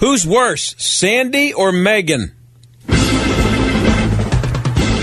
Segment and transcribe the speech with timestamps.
[0.00, 2.32] Who's worse, Sandy or Megan?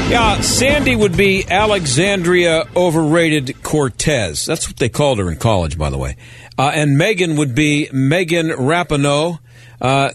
[0.07, 4.45] Yeah, Sandy would be Alexandria overrated Cortez.
[4.45, 6.15] That's what they called her in college, by the way.
[6.57, 9.39] Uh, and Megan would be Megan Rapinoe.
[9.81, 10.11] Uh,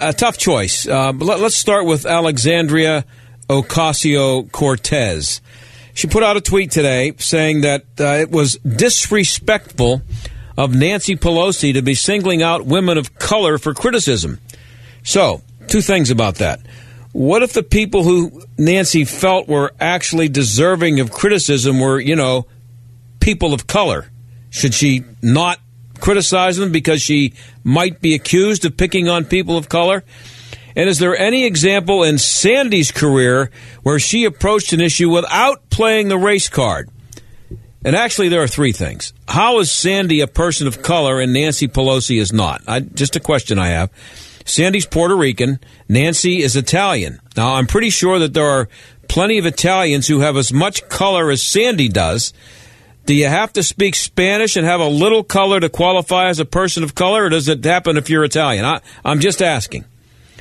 [0.00, 0.88] a tough choice.
[0.88, 3.04] Uh, let, us start with Alexandria
[3.48, 5.40] Ocasio Cortez.
[5.94, 10.02] She put out a tweet today saying that uh, it was disrespectful
[10.56, 14.38] of Nancy Pelosi to be singling out women of color for criticism.
[15.02, 16.60] So, two things about that.
[17.12, 22.46] What if the people who Nancy felt were actually deserving of criticism were, you know,
[23.20, 24.10] people of color?
[24.50, 25.58] Should she not
[26.00, 27.34] criticize them because she
[27.64, 30.04] might be accused of picking on people of color?
[30.74, 33.50] And is there any example in Sandy's career
[33.82, 36.90] where she approached an issue without playing the race card?
[37.86, 39.12] And actually, there are three things.
[39.28, 42.60] How is Sandy a person of color and Nancy Pelosi is not?
[42.66, 43.90] I, just a question I have.
[44.44, 45.60] Sandy's Puerto Rican.
[45.88, 47.20] Nancy is Italian.
[47.36, 48.68] Now, I'm pretty sure that there are
[49.06, 52.32] plenty of Italians who have as much color as Sandy does.
[53.04, 56.44] Do you have to speak Spanish and have a little color to qualify as a
[56.44, 58.64] person of color, or does it happen if you're Italian?
[58.64, 59.84] I, I'm just asking.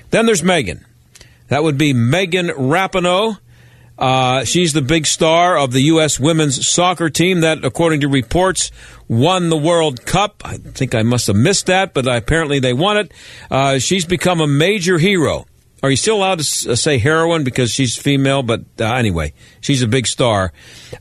[0.09, 0.83] Then there's Megan.
[1.49, 3.37] That would be Megan Rapinoe.
[3.97, 6.19] Uh, she's the big star of the U.S.
[6.19, 8.71] women's soccer team that, according to reports,
[9.07, 10.41] won the World Cup.
[10.43, 13.11] I think I must have missed that, but apparently they won it.
[13.49, 15.45] Uh, she's become a major hero.
[15.83, 18.41] Are you still allowed to uh, say heroine because she's female?
[18.41, 20.51] But uh, anyway, she's a big star.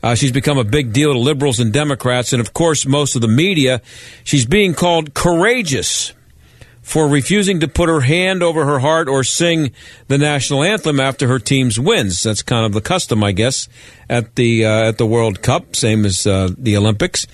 [0.03, 3.21] Uh, she's become a big deal to liberals and Democrats, and of course, most of
[3.21, 3.81] the media.
[4.23, 6.13] She's being called courageous
[6.85, 9.71] for refusing to put her hand over her heart or sing
[10.07, 12.21] the national anthem after her team's wins.
[12.21, 13.67] That's kind of the custom, I guess,
[14.07, 17.25] at the uh, at the World Cup, same as uh, the Olympics.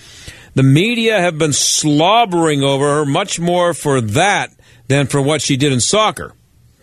[0.54, 4.54] The media have been slobbering over her much more for that
[4.88, 6.34] than for what she did in soccer.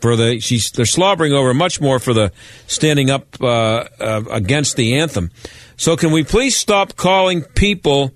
[0.02, 2.32] For the she's they're slobbering over much more for the
[2.66, 5.30] standing up uh, uh against the anthem.
[5.78, 8.12] So can we please stop calling people?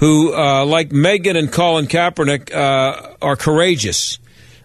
[0.00, 4.18] Who, uh, like Megan and Colin Kaepernick, uh, are courageous.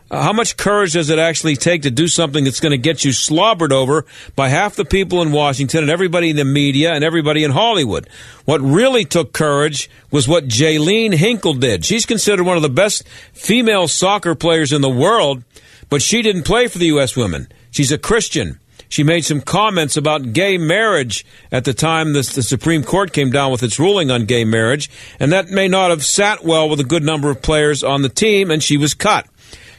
[0.10, 3.04] Uh, how much courage does it actually take to do something that's going to get
[3.04, 7.04] you slobbered over by half the people in Washington and everybody in the media and
[7.04, 8.08] everybody in Hollywood?
[8.46, 11.84] What really took courage was what Jaelene Hinkle did.
[11.84, 15.44] She's considered one of the best female soccer players in the world,
[15.90, 17.16] but she didn't play for the U.S.
[17.16, 17.48] women.
[17.72, 18.60] She's a Christian.
[18.90, 23.32] She made some comments about gay marriage at the time the, the Supreme Court came
[23.32, 26.80] down with its ruling on gay marriage, and that may not have sat well with
[26.80, 29.28] a good number of players on the team, and she was cut.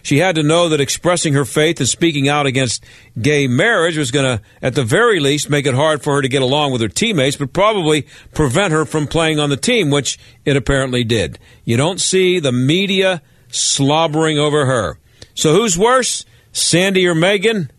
[0.07, 2.85] She had to know that expressing her faith and speaking out against
[3.21, 6.29] gay marriage was going to, at the very least, make it hard for her to
[6.29, 10.17] get along with her teammates, but probably prevent her from playing on the team, which
[10.45, 11.41] it apparently did.
[11.65, 15.01] You don't see the media slobbering over her.
[15.35, 17.73] So who's worse, Sandy or Megan?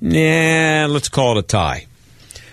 [0.00, 1.86] Nah, let's call it a tie.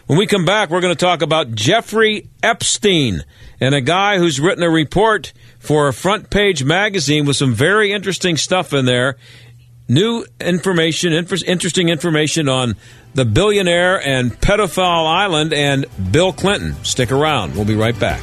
[0.07, 3.23] When we come back, we're going to talk about Jeffrey Epstein
[3.59, 7.93] and a guy who's written a report for a front page magazine with some very
[7.93, 9.15] interesting stuff in there.
[9.87, 12.75] New information, interesting information on
[13.13, 16.75] the billionaire and pedophile island and Bill Clinton.
[16.83, 17.55] Stick around.
[17.55, 18.21] We'll be right back.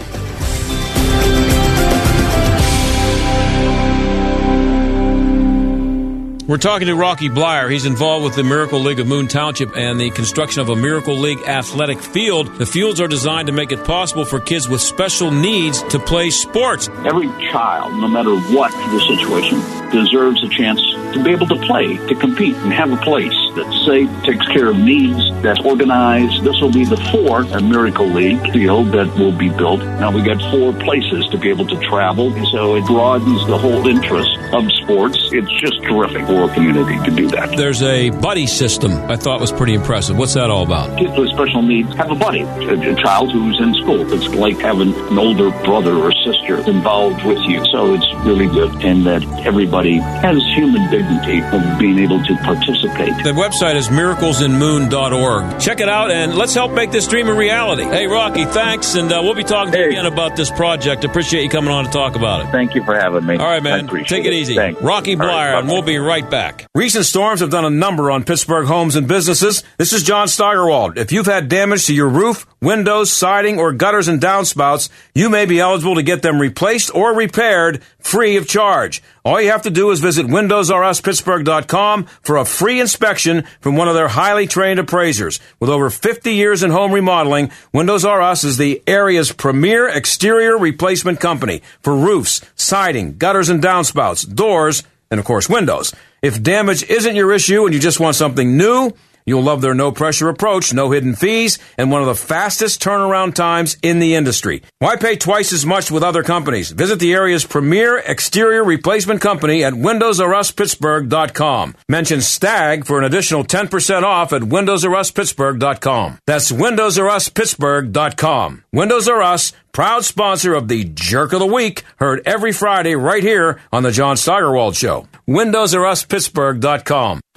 [6.51, 7.71] We're talking to Rocky Bleier.
[7.71, 11.17] He's involved with the Miracle League of Moon Township and the construction of a Miracle
[11.17, 12.53] League athletic field.
[12.57, 16.31] The fields are designed to make it possible for kids with special needs to play
[16.31, 16.89] sports.
[17.07, 19.61] Every child, no matter what the situation,
[19.93, 20.81] deserves a chance
[21.13, 24.71] to be able to play, to compete, and have a place that's safe, takes care
[24.71, 26.43] of needs, that's organized.
[26.45, 29.81] This will be the fourth Miracle League field that will be built.
[29.81, 33.87] Now we got four places to be able to travel, so it broadens the whole
[33.87, 35.31] interest of sports.
[35.33, 37.57] It's just terrific poor community to do that.
[37.57, 40.17] There's a buddy system I thought was pretty impressive.
[40.17, 40.99] What's that all about?
[40.99, 44.11] Kids with special needs have a buddy, a, a child who's in school.
[44.13, 47.65] It's like having an older brother or sister involved with you.
[47.67, 53.15] So it's really good, and that everybody has human dignity of being able to participate.
[53.23, 55.61] The website is miraclesinmoon.org.
[55.61, 57.85] Check it out and let's help make this dream a reality.
[57.85, 61.05] Hey, Rocky, thanks, and uh, we'll be talking to you again about this project.
[61.05, 62.51] Appreciate you coming on to talk about it.
[62.51, 63.37] Thank you for having me.
[63.37, 63.85] All right, I man.
[63.85, 64.55] appreciate Take it easy.
[64.55, 64.81] Thanks.
[64.81, 66.29] Rocky All right, Bleier, and we'll be right
[66.75, 69.65] Recent storms have done a number on Pittsburgh homes and businesses.
[69.79, 70.97] This is John Steigerwald.
[70.97, 75.45] If you've had damage to your roof, windows, siding, or gutters and downspouts, you may
[75.45, 79.03] be eligible to get them replaced or repaired free of charge.
[79.25, 83.95] All you have to do is visit WindowsRUsPittsburgh.com for a free inspection from one of
[83.95, 85.41] their highly trained appraisers.
[85.59, 90.57] With over 50 years in home remodeling, Windows R Us is the area's premier exterior
[90.57, 95.95] replacement company for roofs, siding, gutters and downspouts, doors, and of course windows.
[96.23, 98.93] If damage isn't your issue and you just want something new,
[99.31, 103.35] You'll love their no pressure approach, no hidden fees, and one of the fastest turnaround
[103.35, 104.65] times in the industry.
[104.81, 106.73] Why pay twice as much with other companies?
[106.73, 111.77] Visit the area's premier exterior replacement company at WindowsRUsPittsburgh.com.
[111.89, 116.19] Mention STAG for an additional 10% off at WindowsRUsPittsburgh.com.
[116.27, 118.65] That's WindowsRUsPittsburgh.com.
[118.73, 123.23] Windows R Us, proud sponsor of the Jerk of the Week, heard every Friday right
[123.23, 125.07] here on the John Steigerwald Show.
[125.29, 127.21] WindowsRUsPittsburgh.com.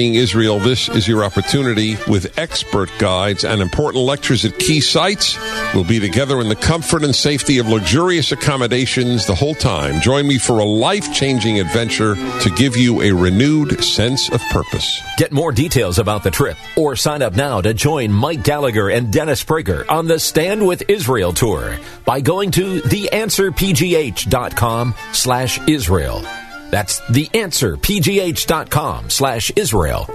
[0.00, 5.38] Israel, this is your opportunity with expert guides and important lectures at key sites.
[5.74, 10.00] We'll be together in the comfort and safety of luxurious accommodations the whole time.
[10.00, 15.00] Join me for a life changing adventure to give you a renewed sense of purpose.
[15.18, 19.12] Get more details about the trip or sign up now to join Mike Gallagher and
[19.12, 26.24] Dennis Prager on the Stand with Israel tour by going to theanswerpgh.com slash Israel.
[26.70, 30.08] That's theanswerpgh.com slash Israel.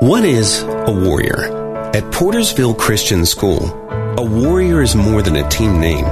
[0.00, 1.62] What is a warrior?
[1.94, 3.70] At Portersville Christian School,
[4.18, 6.04] a warrior is more than a team name.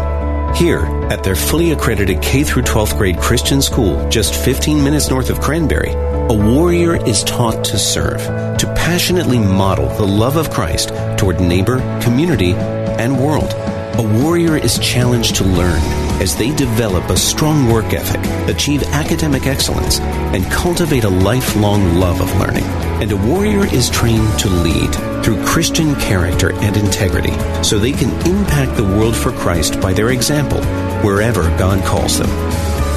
[0.54, 5.30] Here, at their fully accredited K through 12th grade Christian school, just 15 minutes north
[5.30, 8.20] of Cranberry, a warrior is taught to serve,
[8.58, 13.52] to passionately model the love of Christ toward neighbor, community, and world.
[13.98, 15.80] A warrior is challenged to learn
[16.20, 22.20] as they develop a strong work ethic, achieve academic excellence, and cultivate a lifelong love
[22.20, 22.64] of learning.
[23.02, 24.94] And a warrior is trained to lead
[25.24, 27.32] through Christian character and integrity
[27.62, 30.62] so they can impact the world for Christ by their example
[31.02, 32.30] wherever God calls them.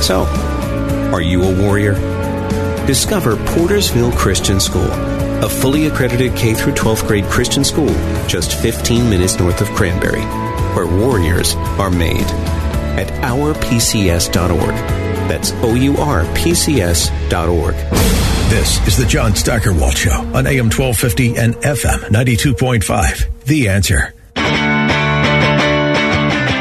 [0.02, 0.26] So,
[1.12, 1.94] are you a warrior?
[2.86, 4.92] Discover Portersville Christian School,
[5.44, 7.90] a fully accredited K through 12th grade Christian school
[8.28, 10.22] just 15 minutes north of Cranberry,
[10.76, 12.55] where warriors are made.
[12.98, 14.76] At ourpcs.org.
[15.30, 17.76] That's O U R P C S.org.
[18.50, 23.46] This is the John Steigerwald Show on AM 1250 and FM 92.5.
[23.46, 24.14] The answer.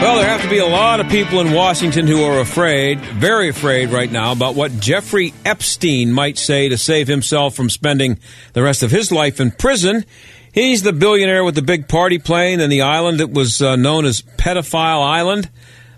[0.05, 3.49] Well, there have to be a lot of people in Washington who are afraid, very
[3.49, 8.19] afraid right now, about what Jeffrey Epstein might say to save himself from spending
[8.53, 10.05] the rest of his life in prison.
[10.53, 14.05] He's the billionaire with the big party plane and the island that was uh, known
[14.05, 15.51] as Pedophile Island.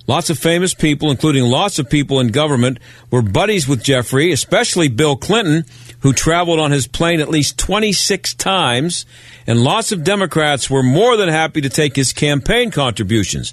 [0.07, 2.79] Lots of famous people, including lots of people in government,
[3.11, 5.65] were buddies with Jeffrey, especially Bill Clinton,
[6.01, 9.05] who traveled on his plane at least 26 times,
[9.47, 13.53] and lots of Democrats were more than happy to take his campaign contributions.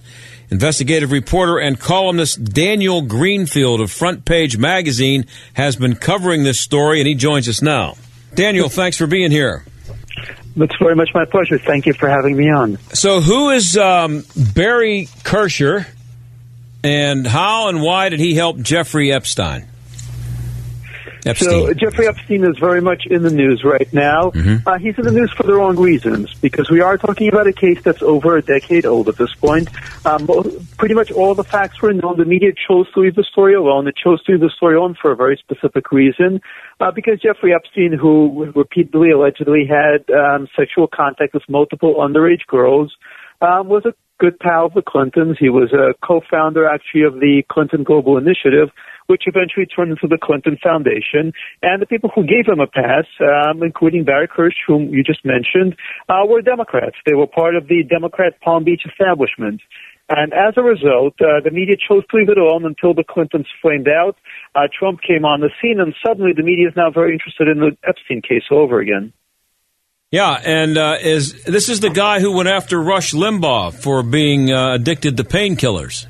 [0.52, 7.00] Investigative reporter and columnist Daniel Greenfield of Front Page Magazine has been covering this story,
[7.00, 7.96] and he joins us now.
[8.36, 9.66] Daniel, thanks for being here.
[10.56, 11.58] It's very much my pleasure.
[11.58, 12.78] Thank you for having me on.
[12.94, 15.88] So, who is um, Barry Krischer,
[16.84, 19.68] and how and why did he help Jeffrey Epstein?
[21.26, 21.50] Epstein.
[21.50, 24.32] So Jeffrey Epstein is very much in the news right now.
[24.32, 24.62] Mhm.
[24.66, 27.54] Uh, he's in the news for the wrong reasons because we are talking about a
[27.54, 29.70] case that's over a decade old at this point.
[30.06, 30.28] Um,
[30.78, 32.18] pretty much all the facts were known.
[32.18, 33.88] The media chose to leave the story alone.
[33.88, 36.42] It chose to leave the story alone for a very specific reason.
[36.82, 42.94] Uh, because Jeffrey Epstein, who repeatedly allegedly had um, sexual contact with multiple underage girls,
[43.42, 45.36] um, was a good pal of the Clintons.
[45.38, 48.70] He was a co-founder, actually, of the Clinton Global Initiative,
[49.08, 51.36] which eventually turned into the Clinton Foundation.
[51.62, 55.26] And the people who gave him a pass, um, including Barry Kirsch, whom you just
[55.26, 55.76] mentioned,
[56.08, 56.96] uh, were Democrats.
[57.06, 59.60] They were part of the Democrat Palm Beach establishment.
[60.08, 63.48] And as a result, uh, the media chose to leave it alone until the Clintons
[63.62, 64.16] flamed out.
[64.56, 67.60] Uh, Trump came on the scene, and suddenly the media is now very interested in
[67.60, 69.12] the Epstein case all over again.
[70.14, 74.52] Yeah, and uh, is this is the guy who went after Rush Limbaugh for being
[74.52, 76.06] uh, addicted to painkillers?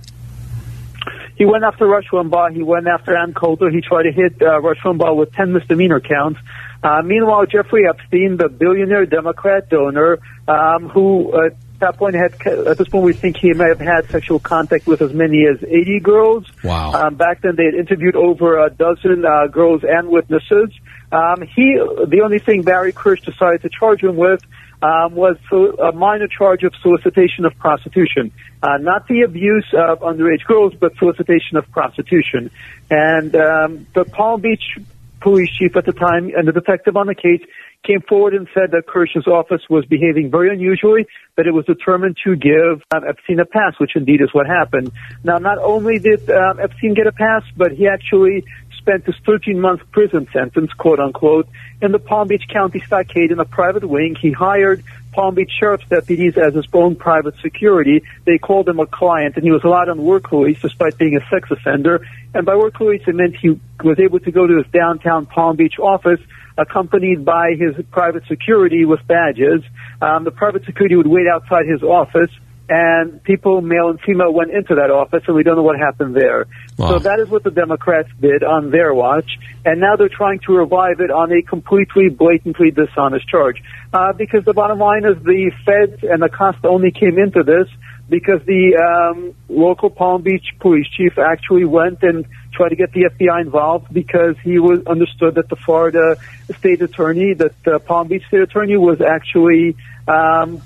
[1.38, 2.54] He went after Rush Limbaugh.
[2.54, 3.70] He went after Ann Coulter.
[3.70, 6.42] He tried to hit uh, Rush Limbaugh with 10 misdemeanor counts.
[6.84, 10.20] Uh, meanwhile, Jeffrey Epstein, the billionaire Democrat donor,
[10.50, 13.80] um, who uh, at that point had, at this point, we think he may have
[13.80, 16.46] had sexual contact with as many as 80 girls.
[16.62, 16.92] Wow.
[16.92, 20.72] Um, back then, they had interviewed over a dozen uh, girls and witnesses.
[21.14, 21.78] Um, he,
[22.08, 24.42] the only thing Barry Kirsch decided to charge him with
[24.82, 28.32] um, was a minor charge of solicitation of prostitution.
[28.62, 32.50] Uh, not the abuse of underage girls, but solicitation of prostitution.
[32.90, 34.78] And um, the Palm Beach
[35.22, 37.42] police chief at the time and the detective on the case
[37.84, 41.06] came forward and said that Kirsch's office was behaving very unusually,
[41.36, 44.92] that it was determined to give um, Epstein a pass, which indeed is what happened.
[45.24, 48.46] Now, not only did um, Epstein get a pass, but he actually
[48.84, 51.48] spent his 13-month prison sentence, quote unquote,
[51.82, 54.16] in the Palm Beach County Stockade in a private wing.
[54.20, 58.04] He hired Palm Beach Sheriff's deputies as his own private security.
[58.26, 61.26] They called him a client, and he was allowed on work release despite being a
[61.30, 62.06] sex offender.
[62.34, 65.56] And by work release, it meant he was able to go to his downtown Palm
[65.56, 66.20] Beach office
[66.58, 69.64] accompanied by his private security with badges.
[70.02, 72.30] Um, the private security would wait outside his office
[72.70, 76.16] and people, male and female, went into that office, and we don't know what happened
[76.16, 76.48] there.
[76.78, 76.90] Wow.
[76.90, 79.30] So that is what the Democrats did on their watch,
[79.66, 83.62] and now they're trying to revive it on a completely, blatantly dishonest charge.
[83.92, 87.68] Uh, because the bottom line is the feds and the cost only came into this
[88.10, 93.10] because the um, local Palm Beach police chief actually went and tried to get the
[93.10, 96.18] FBI involved because he was understood that the Florida
[96.58, 99.76] state attorney, that the Palm Beach state attorney, was actually
[100.08, 100.62] um,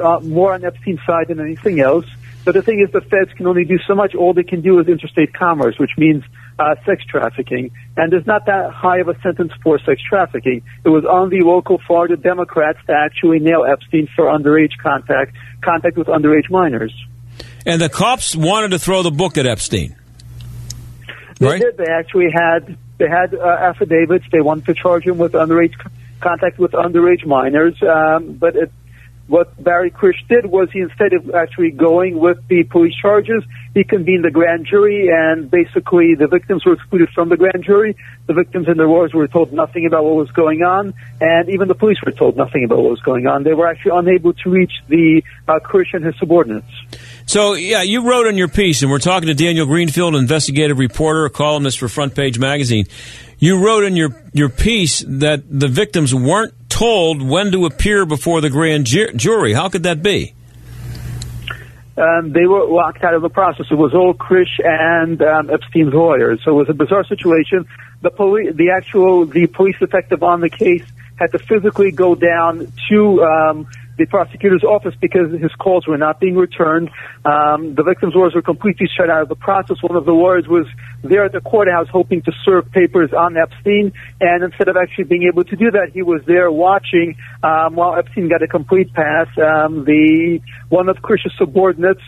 [0.00, 2.06] uh, more on Epstein's side than anything else.
[2.44, 4.14] But the thing is, the feds can only do so much.
[4.14, 6.24] All they can do is interstate commerce, which means
[6.58, 7.70] uh, sex trafficking.
[7.98, 10.62] And there's not that high of a sentence for sex trafficking.
[10.84, 15.98] It was on the local Florida Democrats to actually nail Epstein for underage contact, contact
[15.98, 16.94] with underage minors.
[17.66, 19.96] And the cops wanted to throw the book at Epstein.
[21.38, 21.60] They Right.
[21.60, 21.76] did.
[21.76, 24.26] They actually had they had uh, affidavits.
[24.30, 25.72] They wanted to charge him with underage
[26.20, 27.74] contact with underage minors.
[27.82, 28.72] Um, but it,
[29.30, 33.44] what Barry Kirsch did was he instead of actually going with the police charges,
[33.74, 37.96] he convened the grand jury, and basically the victims were excluded from the grand jury.
[38.26, 41.68] The victims and their lawyers were told nothing about what was going on, and even
[41.68, 43.44] the police were told nothing about what was going on.
[43.44, 46.66] They were actually unable to reach the uh, Kirsch and his subordinates.
[47.26, 51.26] So, yeah, you wrote in your piece, and we're talking to Daniel Greenfield, investigative reporter,
[51.26, 52.86] a columnist for Front Page Magazine.
[53.38, 58.40] You wrote in your, your piece that the victims weren't told when to appear before
[58.40, 59.52] the grand ju- jury.
[59.52, 60.34] How could that be?
[62.00, 63.66] um, they were locked out of the process.
[63.70, 66.40] It was all Krish and um, Epstein's lawyers.
[66.44, 67.66] So it was a bizarre situation.
[68.00, 70.84] The police, the actual, the police detective on the case
[71.16, 73.68] had to physically go down to um,
[74.00, 76.88] the prosecutor's office because his calls were not being returned.
[77.24, 79.76] Um, the victim's lawyers were completely shut out of the process.
[79.82, 80.66] One of the lawyers was
[81.02, 85.28] there at the courthouse hoping to serve papers on Epstein, and instead of actually being
[85.30, 89.28] able to do that, he was there watching um, while Epstein got a complete pass.
[89.36, 90.40] Um, the
[90.70, 92.02] one of Krish's subordinates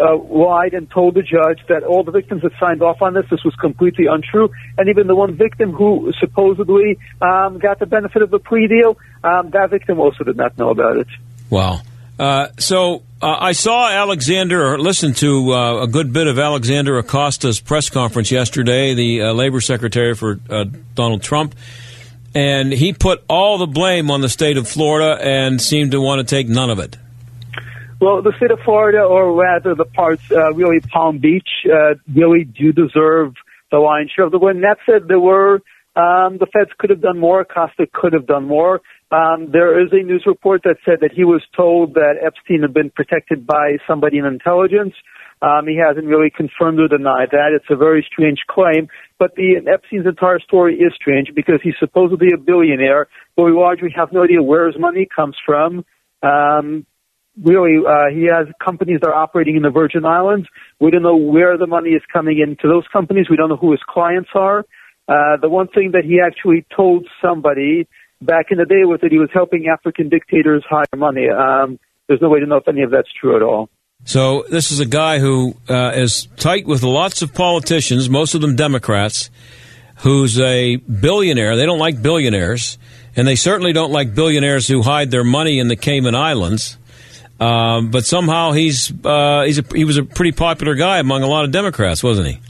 [0.00, 3.24] uh, lied and told the judge that all the victims had signed off on this.
[3.30, 4.48] This was completely untrue.
[4.78, 8.98] And even the one victim who supposedly um, got the benefit of the plea deal,
[9.22, 11.08] um, that victim also did not know about it.
[11.50, 11.80] Wow.
[12.18, 16.98] Uh, so uh, I saw Alexander, or listened to uh, a good bit of Alexander
[16.98, 21.54] Acosta's press conference yesterday, the uh, labor secretary for uh, Donald Trump,
[22.34, 26.26] and he put all the blame on the state of Florida and seemed to want
[26.26, 26.96] to take none of it.
[28.00, 32.44] Well, the state of Florida, or rather the parts, uh, really Palm Beach, uh, really
[32.44, 33.34] do deserve
[33.70, 34.60] the lion's share of the win.
[34.60, 35.62] That said, there were,
[35.96, 37.44] um, the feds could have done more.
[37.44, 38.82] Costa could have done more.
[39.14, 42.74] Um, there is a news report that said that he was told that Epstein had
[42.74, 44.94] been protected by somebody in intelligence.
[45.40, 47.50] Um, he hasn't really confirmed or denied that.
[47.54, 52.28] It's a very strange claim, but the Epstein's entire story is strange because he's supposedly
[52.34, 53.06] a billionaire,
[53.36, 55.84] but we largely have no idea where his money comes from.
[56.22, 56.86] Um,
[57.40, 60.48] really, uh, he has companies that are operating in the Virgin Islands.
[60.80, 63.26] We don't know where the money is coming into those companies.
[63.30, 64.64] We don't know who his clients are.
[65.06, 67.86] Uh, the one thing that he actually told somebody
[68.20, 71.28] back in the day was that he was helping African dictators hire money.
[71.28, 71.78] Um,
[72.08, 73.68] there's no way to know if any of that's true at all.
[74.04, 78.42] So this is a guy who uh, is tight with lots of politicians, most of
[78.42, 79.30] them Democrats,
[79.98, 81.56] who's a billionaire.
[81.56, 82.78] They don't like billionaires,
[83.16, 86.76] and they certainly don't like billionaires who hide their money in the Cayman Islands.
[87.40, 91.26] Um, but somehow he's uh, he's a, he was a pretty popular guy among a
[91.26, 92.40] lot of Democrats, wasn't he?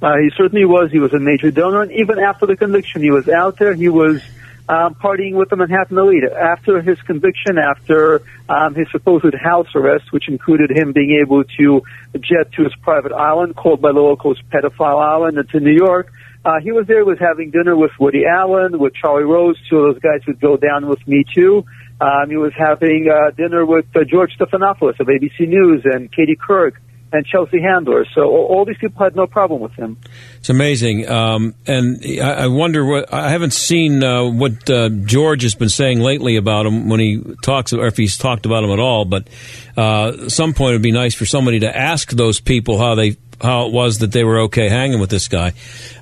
[0.00, 0.90] Uh, he certainly was.
[0.92, 3.74] He was a major donor, and even after the conviction, he was out there.
[3.74, 4.22] He was
[4.68, 6.24] um, partying with the Manhattan elite.
[6.24, 11.82] After his conviction, after um, his supposed house arrest, which included him being able to
[12.20, 16.12] jet to his private island, called by the locals Pedophile Island, into New York,
[16.44, 19.94] uh, he was there, was having dinner with Woody Allen, with Charlie Rose, two of
[19.94, 21.64] those guys who'd go down with Me Too.
[22.00, 26.36] Um, he was having uh, dinner with uh, George Stephanopoulos of ABC News and Katie
[26.36, 26.74] Couric
[27.12, 28.04] and Chelsea Handler.
[28.14, 29.96] So all, these people had no problem with him.
[30.38, 35.54] It's amazing, um, and I, wonder what I haven't seen uh, what uh, George has
[35.54, 38.78] been saying lately about him when he talks, or if he's talked about him at
[38.78, 39.04] all.
[39.04, 39.28] But
[39.76, 43.16] uh, at some point, it'd be nice for somebody to ask those people how they
[43.40, 45.52] how it was that they were okay hanging with this guy.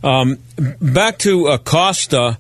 [0.03, 0.39] Um,
[0.81, 2.39] back to Acosta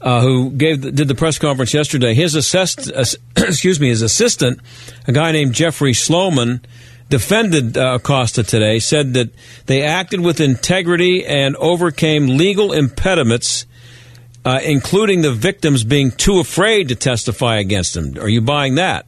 [0.00, 2.14] uh, who gave did the press conference yesterday.
[2.14, 3.04] His assist, uh,
[3.36, 4.60] excuse me, his assistant,
[5.06, 6.60] a guy named Jeffrey Sloman,
[7.08, 8.78] defended uh, Acosta today.
[8.78, 9.30] Said that
[9.66, 13.66] they acted with integrity and overcame legal impediments,
[14.44, 18.18] uh, including the victims being too afraid to testify against him.
[18.18, 19.06] Are you buying that?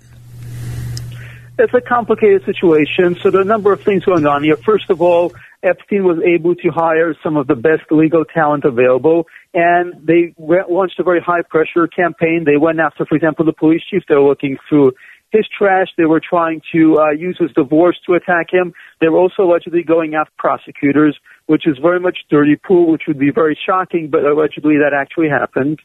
[1.58, 3.16] It's a complicated situation.
[3.20, 4.56] So there are a number of things going on here.
[4.56, 5.32] First of all,
[5.64, 10.98] Epstein was able to hire some of the best legal talent available and they launched
[10.98, 12.44] a very high pressure campaign.
[12.44, 14.04] They went after, for example, the police chief.
[14.08, 14.92] They were looking through
[15.30, 15.88] his trash.
[15.97, 18.73] They were trying to uh, use his divorce to attack him.
[19.00, 23.18] They were also allegedly going after prosecutors, which is very much dirty pool, which would
[23.18, 25.80] be very shocking, but allegedly that actually happened.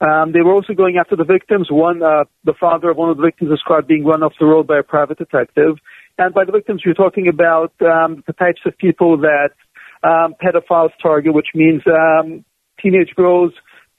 [0.00, 1.68] Um, they were also going after the victims.
[1.70, 4.66] One, uh, the father of one of the victims described being run off the road
[4.66, 5.76] by a private detective.
[6.18, 9.50] And by the victims, you're talking about um, the types of people that
[10.02, 12.44] um, pedophiles target, which means um,
[12.80, 13.52] teenage girls,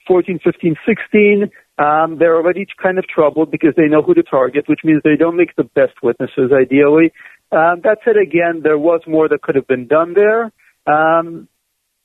[0.06, 4.68] 14, 15, 16, um, they're already kind of troubled because they know who to target,
[4.68, 7.12] which means they don't make the best witnesses, ideally.
[7.50, 10.52] Um, that said, again, there was more that could have been done there.
[10.86, 11.48] Um,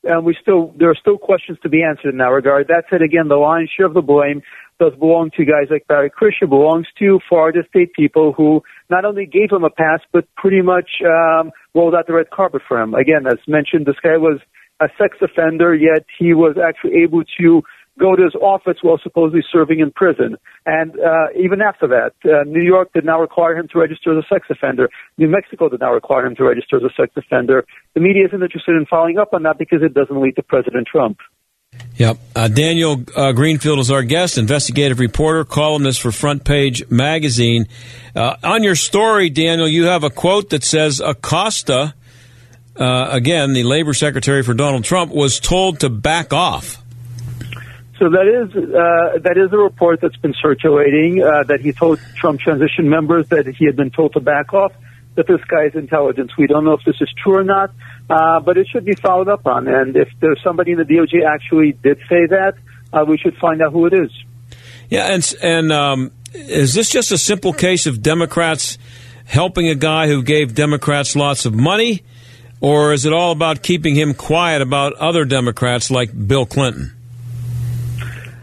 [0.02, 2.68] and we still, there are still questions to be answered in that regard.
[2.68, 4.42] That said, again, the lion's share of the blame
[4.78, 9.26] does belong to guys like Barry Krischer, belongs to Florida State people who not only
[9.26, 12.94] gave him a pass, but pretty much um, rolled out the red carpet for him.
[12.94, 14.40] Again, as mentioned, this guy was
[14.80, 17.62] a sex offender, yet he was actually able to
[18.00, 20.36] go to his office while supposedly serving in prison.
[20.66, 24.24] And uh, even after that, uh, New York did not require him to register as
[24.24, 24.88] a sex offender.
[25.18, 27.66] New Mexico did not require him to register as a sex offender.
[27.94, 30.88] The media isn't interested in following up on that because it doesn't lead to President
[30.90, 31.18] Trump.
[31.96, 32.18] Yep.
[32.34, 37.66] Uh, Daniel uh, Greenfield is our guest, investigative reporter, columnist for Front Page Magazine.
[38.16, 41.94] Uh, on your story, Daniel, you have a quote that says Acosta
[42.80, 46.79] uh, again, the labor secretary for Donald Trump was told to back off.
[48.00, 52.00] So that is uh, that is a report that's been circulating uh, that he told
[52.16, 54.72] Trump transition members that he had been told to back off.
[55.16, 56.30] That this guy's intelligence.
[56.38, 57.74] We don't know if this is true or not,
[58.08, 59.68] uh, but it should be followed up on.
[59.68, 62.54] And if there's somebody in the DOJ actually did say that,
[62.90, 64.10] uh, we should find out who it is.
[64.88, 68.78] Yeah, and and um, is this just a simple case of Democrats
[69.26, 72.02] helping a guy who gave Democrats lots of money?
[72.62, 76.94] Or is it all about keeping him quiet about other Democrats like Bill Clinton?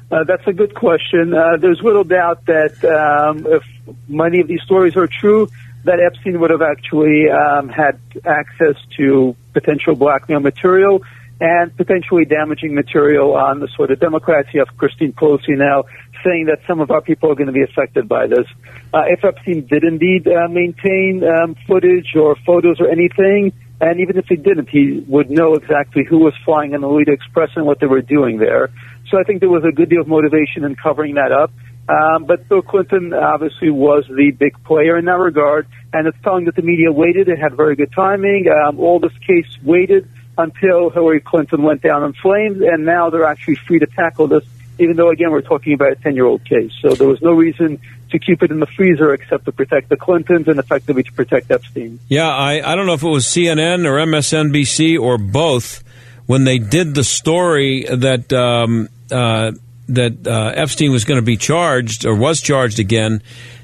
[0.10, 1.34] Uh, that's a good question.
[1.34, 3.64] Uh, there's little doubt that um, if
[4.08, 5.50] many of these stories are true,
[5.84, 11.02] that Epstein would have actually um, had access to potential blackmail material
[11.40, 14.50] and potentially damaging material on the sort of Democrats.
[14.54, 15.84] You have Christine Pelosi now
[16.24, 18.46] saying that some of our people are going to be affected by this.
[18.94, 24.18] Uh, if Epstein did indeed uh, maintain um, footage or photos or anything, and even
[24.18, 27.66] if he didn't, he would know exactly who was flying in the Lolita Express and
[27.66, 28.72] what they were doing there.
[29.10, 31.52] So I think there was a good deal of motivation in covering that up.
[31.90, 36.46] Um, but Bill Clinton obviously was the big player in that regard, and it's telling
[36.46, 37.30] that the media waited.
[37.30, 38.48] It had very good timing.
[38.50, 43.26] Um, all this case waited until Hillary Clinton went down in flames, and now they're
[43.26, 44.44] actually free to tackle this,
[44.80, 46.72] even though, again, we're talking about a 10-year-old case.
[46.82, 47.80] So there was no reason
[48.12, 51.50] to keep it in the freezer except to protect the Clintons and effectively to protect
[51.52, 52.00] Epstein.
[52.10, 55.84] Yeah, I, I don't know if it was CNN or MSNBC or both
[56.28, 59.52] when they did the story that um, uh,
[59.90, 63.24] that uh, Epstein was going to be charged or was charged again.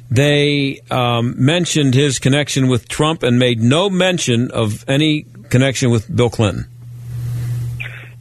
[0.10, 6.14] They um, mentioned his connection with Trump and made no mention of any connection with
[6.14, 6.68] Bill Clinton.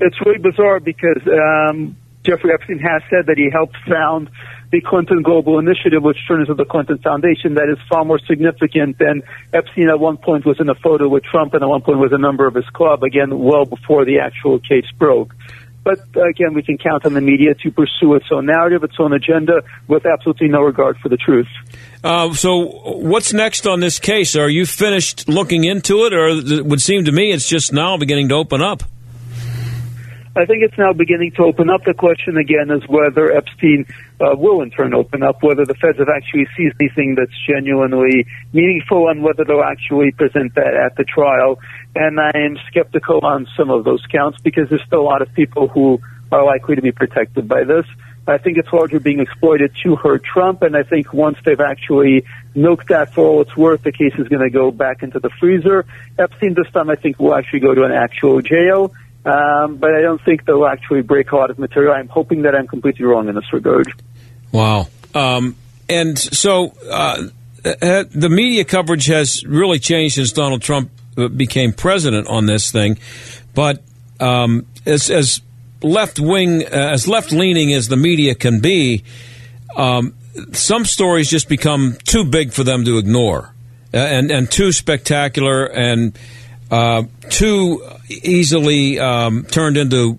[0.00, 4.30] It's really bizarre because um, Jeffrey Epstein has said that he helped found
[4.72, 8.98] the Clinton Global Initiative, which turned into the Clinton Foundation, that is far more significant
[8.98, 11.98] than Epstein at one point was in a photo with Trump and at one point
[11.98, 15.34] was a member of his club, again, well before the actual case broke.
[15.84, 19.12] But again, we can count on the media to pursue its own narrative, its own
[19.12, 21.48] agenda, with absolutely no regard for the truth.
[22.02, 22.66] Uh, so,
[22.98, 24.36] what's next on this case?
[24.36, 27.96] Are you finished looking into it, or it would seem to me it's just now
[27.96, 28.84] beginning to open up?
[30.34, 31.84] I think it's now beginning to open up.
[31.84, 33.84] The question again is whether Epstein
[34.18, 38.26] uh, will in turn open up, whether the feds have actually seized anything that's genuinely
[38.54, 41.58] meaningful, and whether they'll actually present that at the trial.
[41.94, 45.30] And I am skeptical on some of those counts because there's still a lot of
[45.34, 46.00] people who
[46.32, 47.84] are likely to be protected by this.
[48.26, 52.24] I think it's largely being exploited to hurt Trump, and I think once they've actually
[52.54, 55.28] milked that for all it's worth, the case is going to go back into the
[55.40, 55.84] freezer.
[56.18, 58.94] Epstein this time, I think, will actually go to an actual jail.
[59.24, 61.94] Um, but I don't think they'll actually break a lot of material.
[61.94, 63.86] I'm hoping that I'm completely wrong in this regard.
[64.50, 64.88] Wow.
[65.14, 65.56] Um,
[65.88, 67.28] and so uh,
[67.64, 72.72] uh, the media coverage has really changed since Donald Trump uh, became president on this
[72.72, 72.98] thing.
[73.54, 73.82] But
[74.18, 75.40] um, as, as
[75.82, 79.04] left wing, uh, as left leaning as the media can be,
[79.76, 80.14] um,
[80.52, 83.54] some stories just become too big for them to ignore,
[83.92, 86.18] and and too spectacular and
[86.72, 90.14] uh, too easily um, turned into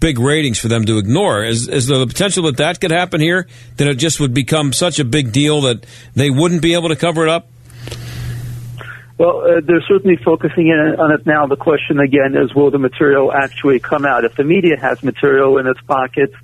[0.00, 1.42] big ratings for them to ignore.
[1.44, 3.48] Is, is there the potential that that could happen here?
[3.76, 6.96] That it just would become such a big deal that they wouldn't be able to
[6.96, 7.48] cover it up?
[9.18, 11.46] Well, uh, they're certainly focusing in on it now.
[11.46, 14.24] The question again is, will the material actually come out?
[14.24, 16.34] If the media has material in its pockets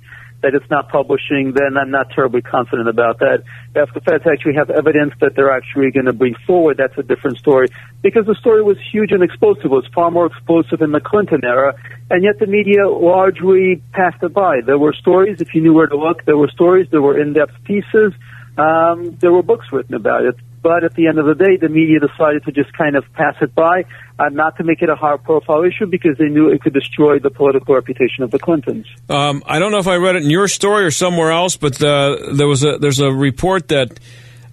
[0.43, 3.43] that it's not publishing, then I'm not terribly confident about that.
[3.75, 7.03] If the feds actually have evidence that they're actually going to bring forward, that's a
[7.03, 7.67] different story.
[8.01, 9.65] Because the story was huge and explosive.
[9.65, 11.73] It was far more explosive in the Clinton era,
[12.11, 14.61] and yet the media largely passed it by.
[14.65, 17.63] There were stories, if you knew where to look, there were stories, there were in-depth
[17.63, 18.13] pieces,
[18.57, 20.35] um, there were books written about it.
[20.61, 23.35] But at the end of the day, the media decided to just kind of pass
[23.41, 23.83] it by,
[24.19, 27.19] uh, not to make it a high profile issue because they knew it could destroy
[27.19, 28.85] the political reputation of the Clintons.
[29.09, 31.81] Um, I don't know if I read it in your story or somewhere else, but
[31.81, 33.99] uh, there was a there's a report that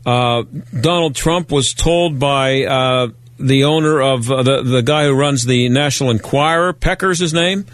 [0.07, 0.45] uh,
[0.81, 5.45] Donald Trump was told by uh, the owner of uh, the the guy who runs
[5.45, 7.67] the National Enquirer, Pecker's his name,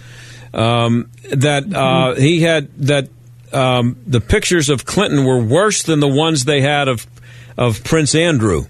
[0.53, 2.20] um, that uh, mm-hmm.
[2.20, 3.09] he had that
[3.53, 7.07] um, the pictures of Clinton were worse than the ones they had of
[7.57, 8.66] of Prince Andrew.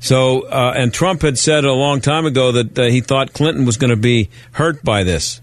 [0.00, 3.66] So, uh, and Trump had said a long time ago that uh, he thought Clinton
[3.66, 5.40] was going to be hurt by this.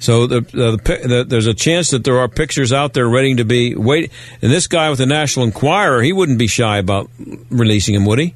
[0.00, 3.44] So the, the, the, there's a chance that there are pictures out there ready to
[3.44, 4.10] be wait.
[4.42, 7.08] And this guy with the National Enquirer, he wouldn't be shy about
[7.50, 8.34] releasing him, would he?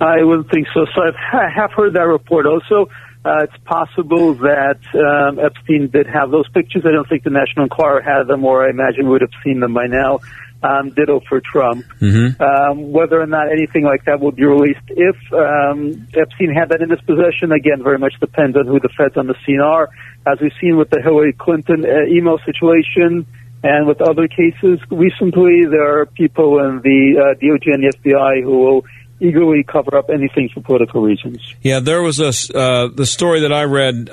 [0.00, 0.86] I wouldn't think so.
[0.94, 2.88] So I've have heard that report also.
[3.24, 6.84] Uh, it's possible that um, Epstein did have those pictures.
[6.86, 9.74] I don't think the National Enquirer had them, or I imagine would have seen them
[9.74, 10.20] by now.
[10.64, 11.84] Um, ditto for Trump.
[12.00, 12.40] Mm-hmm.
[12.40, 16.80] Um, whether or not anything like that will be released, if um, Epstein had that
[16.80, 19.90] in his possession, again, very much depends on who the feds on the scene are.
[20.26, 23.26] As we've seen with the Hillary Clinton uh, email situation
[23.62, 28.42] and with other cases recently, there are people in the uh, DOJ and the FBI
[28.42, 28.86] who will
[29.20, 31.40] eagerly cover up anything for political reasons.
[31.62, 34.10] Yeah, there was a uh, the story that I read.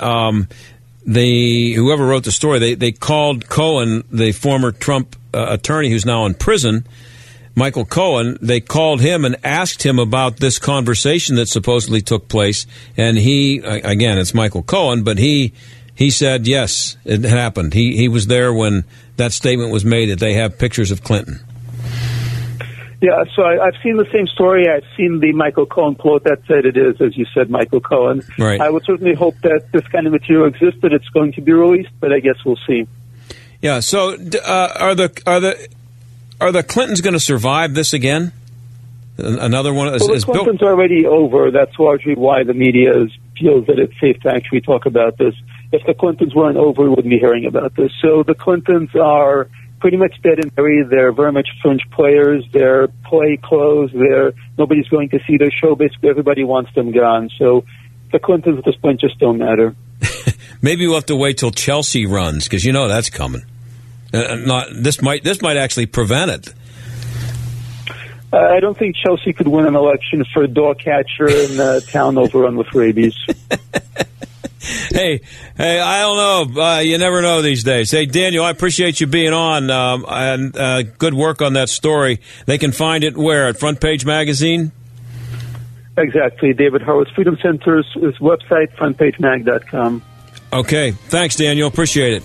[1.06, 5.90] Um, the whoever wrote the story, they they called Cohen, the former Trump uh, attorney
[5.90, 6.86] who's now in prison,
[7.56, 12.66] Michael Cohen, they called him and asked him about this conversation that supposedly took place.
[12.96, 15.54] And he, again, it's Michael Cohen, but he
[15.94, 17.74] he said yes, it happened.
[17.74, 18.86] He he was there when
[19.18, 21.40] that statement was made that they have pictures of Clinton.
[23.02, 24.70] Yeah, so I, have seen the same story.
[24.70, 28.22] I've seen the Michael Cohen quote that said it is, as you said, Michael Cohen.
[28.38, 28.62] Right.
[28.62, 31.52] I would certainly hope that this kind of material exists, that it's going to be
[31.52, 32.86] released, but I guess we'll see.
[33.60, 33.80] Yeah.
[33.80, 35.68] So uh, are the are the
[36.40, 38.34] are the Clintons going to survive this again?
[39.18, 39.94] Another one.
[39.96, 41.50] Is, well, the Clintons Bill- already over.
[41.50, 45.34] That's largely why the media is, feels that it's safe to actually talk about this.
[45.72, 47.92] If the Clintons weren't over, we wouldn't be hearing about this.
[48.00, 49.48] So the Clintons are
[49.82, 50.90] pretty much dead and buried.
[50.90, 52.46] They're very much fringe players.
[52.54, 53.92] They're play clothes.
[53.94, 55.76] They're nobody's going to see their show.
[55.76, 57.30] Basically, everybody wants them gone.
[57.38, 57.66] So
[58.12, 59.76] the Clintons at this point just don't matter.
[60.62, 63.44] Maybe we'll have to wait till Chelsea runs because you know that's coming.
[64.14, 66.54] Uh, not this might this might actually prevent it.
[68.34, 71.82] Uh, I don't think Chelsea could win an election for a dog catcher in a
[71.92, 73.16] town overrun with rabies.
[74.62, 75.22] hey,
[75.58, 76.62] hey, I don't know.
[76.62, 77.92] Uh, you never know these days.
[77.92, 82.22] Hey, Daniel, I appreciate you being on um, and uh, good work on that story.
[82.46, 84.72] They can find it where at Front Page Magazine.
[85.98, 87.86] Exactly, David Horowitz Freedom Center's
[88.20, 90.02] website, frontpagemag.com.
[90.54, 91.68] Okay, thanks, Daniel.
[91.68, 92.24] Appreciate it.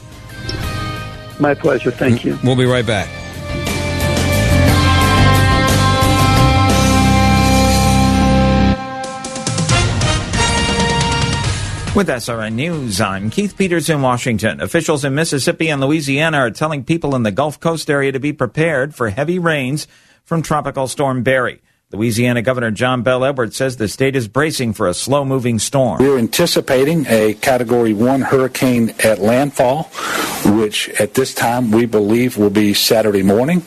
[1.41, 1.91] My pleasure.
[1.91, 2.39] Thank you.
[2.43, 3.09] We'll be right back.
[11.97, 14.61] With SRN News, I'm Keith Peters in Washington.
[14.61, 18.35] Officials in Mississippi and Louisiana are telling people in the Gulf Coast area to be
[18.35, 19.87] prepared for heavy rains
[20.23, 21.63] from Tropical Storm Barry.
[21.91, 25.99] Louisiana Governor John Bel Edwards says the state is bracing for a slow moving storm.
[25.99, 29.85] We're anticipating a Category 1 hurricane at landfall,
[30.45, 33.63] which at this time we believe will be Saturday morning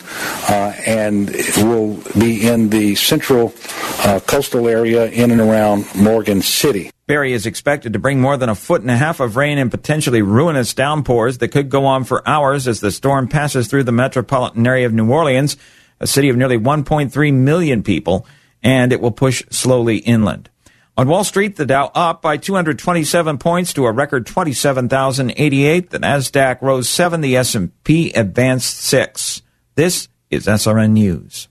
[0.47, 3.55] uh, and will be in the central
[4.03, 6.91] uh, coastal area in and around Morgan City.
[7.09, 9.71] Barry is expected to bring more than a foot and a half of rain and
[9.71, 13.91] potentially ruinous downpours that could go on for hours as the storm passes through the
[13.91, 15.57] metropolitan area of New Orleans
[15.99, 18.27] a city of nearly 1.3 million people,
[18.61, 20.51] and it will push slowly inland.
[20.97, 25.89] On Wall Street, the Dow up by 227 points to a record 27,088.
[25.89, 29.41] The Nasdaq rose 7, the S&P advanced 6.
[29.73, 31.47] This is SRN News.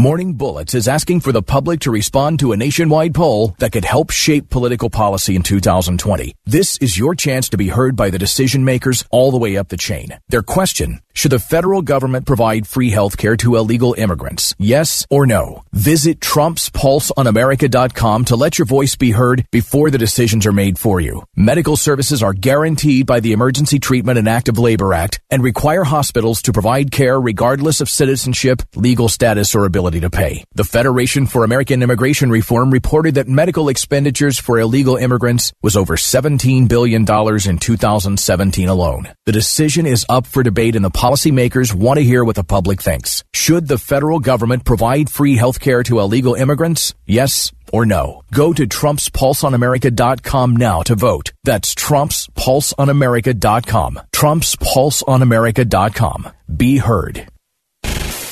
[0.00, 3.84] Morning Bullets is asking for the public to respond to a nationwide poll that could
[3.84, 6.34] help shape political policy in 2020.
[6.46, 9.68] This is your chance to be heard by the decision makers all the way up
[9.68, 10.18] the chain.
[10.30, 14.54] Their question, should the federal government provide free health care to illegal immigrants?
[14.58, 15.62] Yes or no?
[15.72, 21.24] Visit TrumpsPulseOnAmerica.com to let your voice be heard before the decisions are made for you.
[21.36, 26.42] Medical services are guaranteed by the Emergency Treatment and Active Labor Act and require hospitals
[26.42, 30.44] to provide care regardless of citizenship, legal status, or ability to pay.
[30.54, 35.96] The Federation for American Immigration Reform reported that medical expenditures for illegal immigrants was over
[35.96, 39.08] $17 billion in 2017 alone.
[39.26, 42.82] The decision is up for debate in the policymakers want to hear what the public
[42.82, 43.24] thinks.
[43.32, 46.94] Should the federal government provide free health care to illegal immigrants?
[47.06, 48.22] Yes or no?
[48.34, 51.32] Go to TrumpsPulseOnAmerica.com now to vote.
[51.42, 54.00] That's TrumpsPulseOnAmerica.com.
[54.14, 56.28] TrumpsPulseOnAmerica.com.
[56.54, 57.28] Be heard.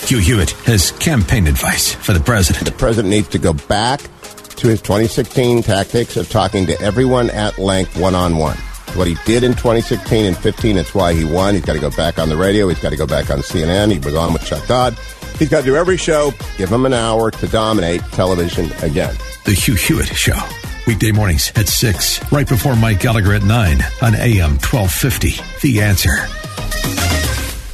[0.04, 2.66] Hugh Hewitt has campaign advice for the president.
[2.66, 7.58] The president needs to go back to his 2016 tactics of talking to everyone at
[7.58, 8.58] length one on one
[8.98, 10.76] what he did in 2016 and 15.
[10.76, 11.54] It's why he won.
[11.54, 12.68] He's got to go back on the radio.
[12.68, 13.92] He's got to go back on CNN.
[13.92, 14.98] He was on with Chuck Todd.
[15.38, 16.32] He's got to do every show.
[16.56, 19.14] Give him an hour to dominate television again.
[19.44, 20.38] The Hugh Hewitt Show.
[20.86, 25.40] Weekday mornings at 6, right before Mike Gallagher at 9 on AM 1250.
[25.60, 27.27] The answer.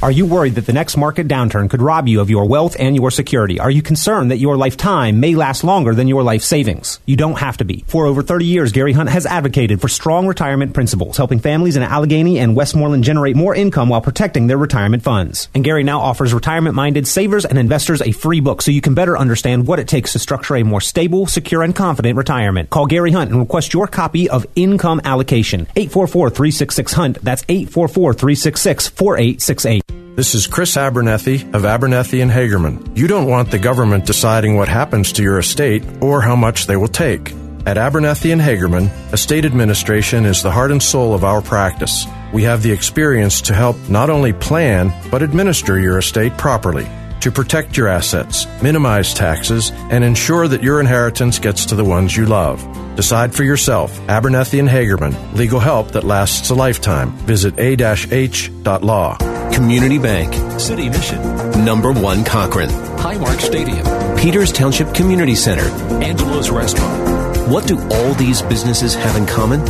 [0.04, 2.94] Are you worried that the next market downturn could rob you of your wealth and
[2.94, 3.58] your security?
[3.58, 7.00] Are you concerned that your lifetime may last longer than your life savings?
[7.06, 7.86] You don't have to be.
[7.86, 11.82] For over 30 years, Gary Hunt has advocated for strong retirement principles, helping families in
[11.82, 15.48] Allegheny and Westmoreland generate more income while protecting their retirement funds.
[15.54, 18.92] And Gary now offers retirement minded savers and investors a free book so you can
[18.92, 22.68] better understand what it takes to structure a more stable, secure, and confident retirement.
[22.68, 25.60] Call Gary Hunt and request your copy of Income Allocation.
[25.76, 27.24] 844 366 Hunt.
[27.24, 29.93] That's 844 366 4868.
[30.16, 32.96] This is Chris Abernethy of Abernethy and Hagerman.
[32.96, 36.76] You don't want the government deciding what happens to your estate or how much they
[36.76, 37.32] will take.
[37.66, 42.06] At Abernethy and Hagerman, estate administration is the heart and soul of our practice.
[42.32, 46.86] We have the experience to help not only plan, but administer your estate properly
[47.24, 52.14] to protect your assets, minimize taxes, and ensure that your inheritance gets to the ones
[52.14, 52.62] you love.
[52.96, 53.98] Decide for yourself.
[54.10, 55.34] Abernethy and Hagerman.
[55.34, 57.12] Legal help that lasts a lifetime.
[57.26, 59.33] Visit a-h.law.
[59.52, 60.60] Community Bank.
[60.60, 61.20] City Mission.
[61.64, 62.70] Number one Cochran.
[62.98, 63.84] Highmark Stadium.
[64.16, 65.68] Peters Township Community Center.
[66.02, 67.48] Angelo's Restaurant.
[67.48, 69.64] What do all these businesses have in common?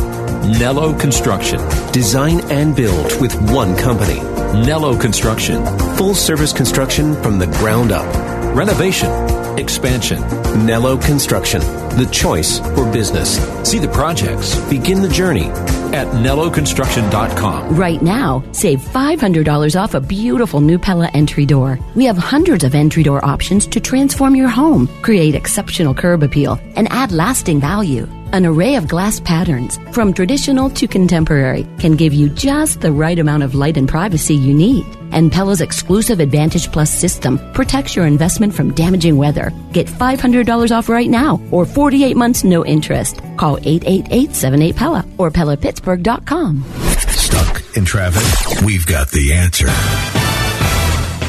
[0.59, 1.59] Nello Construction.
[1.91, 4.21] Design and build with one company.
[4.65, 5.65] Nello Construction.
[5.97, 8.34] Full service construction from the ground up.
[8.55, 9.11] Renovation.
[9.59, 10.21] Expansion.
[10.65, 11.59] Nello Construction.
[11.99, 13.37] The choice for business.
[13.69, 14.57] See the projects.
[14.69, 15.47] Begin the journey
[15.91, 17.75] at NelloConstruction.com.
[17.75, 21.77] Right now, save $500 off a beautiful new Pella entry door.
[21.95, 26.57] We have hundreds of entry door options to transform your home, create exceptional curb appeal,
[26.77, 28.07] and add lasting value.
[28.35, 33.17] An array of glass patterns, from traditional to contemporary, can give you just the right
[33.17, 34.85] amount of light and privacy you need.
[35.13, 39.53] And Pella's exclusive Advantage Plus system protects your investment from damaging weather.
[39.71, 43.21] Get $500 off right now or 48 months no interest.
[43.37, 46.61] Call 888-78-PELLA or PellaPittsburgh.com.
[47.07, 48.65] Stuck in traffic?
[48.65, 49.67] We've got the answer.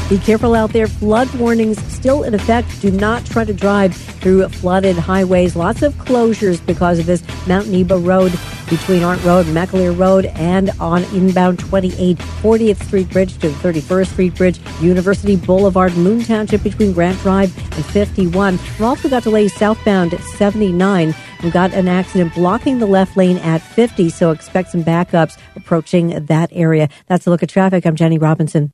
[0.09, 0.87] Be careful out there.
[0.87, 2.81] Flood warnings still in effect.
[2.81, 5.57] Do not try to drive through flooded highways.
[5.57, 7.21] Lots of closures because of this.
[7.45, 8.31] Mount Nebo Road
[8.69, 14.07] between Art Road and McAleer Road and on inbound 28 40th Street Bridge to 31st
[14.07, 18.53] Street Bridge, University Boulevard, Moon Township between Grant Drive and 51.
[18.53, 21.13] We've also got delays southbound at 79.
[21.43, 26.25] We've got an accident blocking the left lane at 50, so expect some backups approaching
[26.25, 26.87] that area.
[27.07, 27.85] That's a look at traffic.
[27.85, 28.71] I'm Jenny Robinson.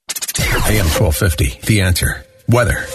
[0.66, 2.26] AM 1250, The Answer.
[2.48, 2.86] Weather.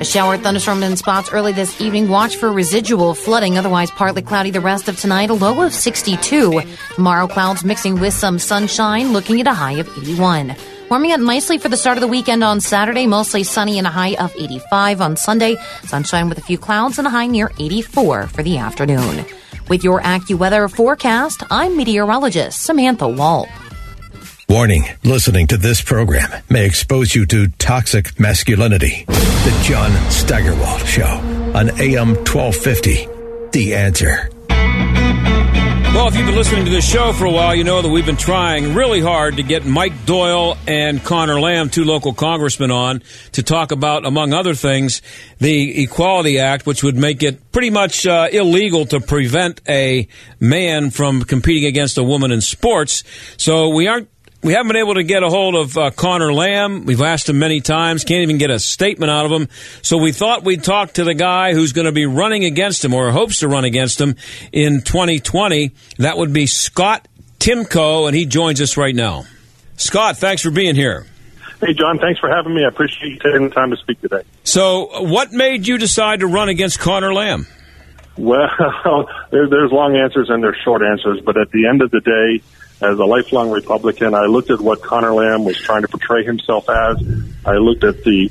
[0.00, 2.08] A shower, thunderstorm in spots early this evening.
[2.08, 3.58] Watch for residual flooding.
[3.58, 5.28] Otherwise, partly cloudy the rest of tonight.
[5.28, 6.62] A low of 62.
[6.94, 10.56] Tomorrow, clouds mixing with some sunshine, looking at a high of 81.
[10.90, 13.06] Warming up nicely for the start of the weekend on Saturday.
[13.06, 15.56] Mostly sunny and a high of 85 on Sunday.
[15.84, 19.26] Sunshine with a few clouds and a high near 84 for the afternoon.
[19.68, 23.46] With your AccuWeather forecast, I'm meteorologist Samantha Wall.
[24.48, 29.04] Warning listening to this program may expose you to toxic masculinity.
[29.06, 31.06] The John Steigerwald Show
[31.54, 33.08] on AM 1250.
[33.52, 34.28] The answer.
[35.94, 38.04] Well, if you've been listening to this show for a while, you know that we've
[38.04, 43.02] been trying really hard to get Mike Doyle and Conor Lamb, two local congressmen, on
[43.32, 45.02] to talk about, among other things,
[45.38, 50.08] the Equality Act, which would make it pretty much uh, illegal to prevent a
[50.40, 53.04] man from competing against a woman in sports.
[53.36, 54.08] So we aren't
[54.44, 56.84] we haven't been able to get a hold of uh, Conor Lamb.
[56.84, 59.48] We've asked him many times, can't even get a statement out of him.
[59.80, 62.92] So we thought we'd talk to the guy who's going to be running against him
[62.92, 64.16] or hopes to run against him
[64.52, 65.72] in 2020.
[65.98, 69.24] That would be Scott Timko, and he joins us right now.
[69.76, 71.06] Scott, thanks for being here.
[71.60, 72.64] Hey, John, thanks for having me.
[72.64, 74.22] I appreciate you taking the time to speak today.
[74.44, 77.46] So, what made you decide to run against Conor Lamb?
[78.18, 78.48] Well,
[79.30, 82.44] there, there's long answers and there's short answers, but at the end of the day,
[82.80, 86.68] as a lifelong Republican, I looked at what Conor Lamb was trying to portray himself
[86.68, 86.96] as.
[87.46, 88.30] I looked at the,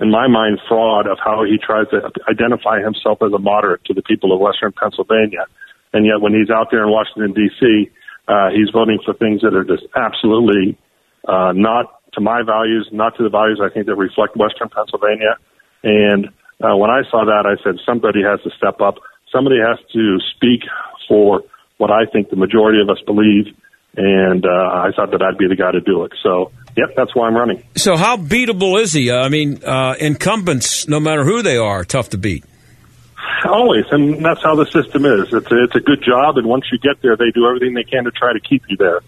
[0.00, 3.94] in my mind, fraud of how he tries to identify himself as a moderate to
[3.94, 5.46] the people of Western Pennsylvania.
[5.92, 7.90] And yet when he's out there in Washington, D.C.,
[8.28, 10.78] uh, he's voting for things that are just absolutely
[11.26, 15.36] uh, not to my values, not to the values I think that reflect Western Pennsylvania.
[15.82, 16.28] And
[16.62, 18.96] uh, when I saw that, I said somebody has to step up.
[19.32, 20.60] Somebody has to speak
[21.08, 21.42] for
[21.78, 23.56] what I think the majority of us believe
[23.96, 26.12] and uh, I thought that I'd be the guy to do it.
[26.22, 27.62] So, yep, that's why I'm running.
[27.76, 29.10] So, how beatable is he?
[29.10, 32.44] I mean, uh, incumbents, no matter who they are, tough to beat.
[33.44, 35.32] Always, and that's how the system is.
[35.32, 37.84] It's a, it's a good job, and once you get there, they do everything they
[37.84, 39.00] can to try to keep you there.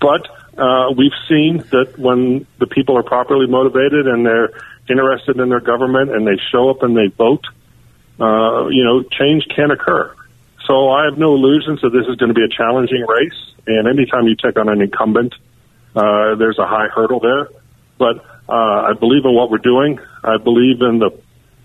[0.00, 4.50] But uh, we've seen that when the people are properly motivated and they're
[4.88, 7.44] interested in their government and they show up and they vote,
[8.20, 10.14] uh, you know, change can occur.
[10.66, 13.53] So I have no illusions that this is going to be a challenging race.
[13.66, 15.34] And anytime you take on an incumbent,
[15.94, 17.48] uh, there's a high hurdle there.
[17.98, 19.98] But uh, I believe in what we're doing.
[20.22, 21.10] I believe in the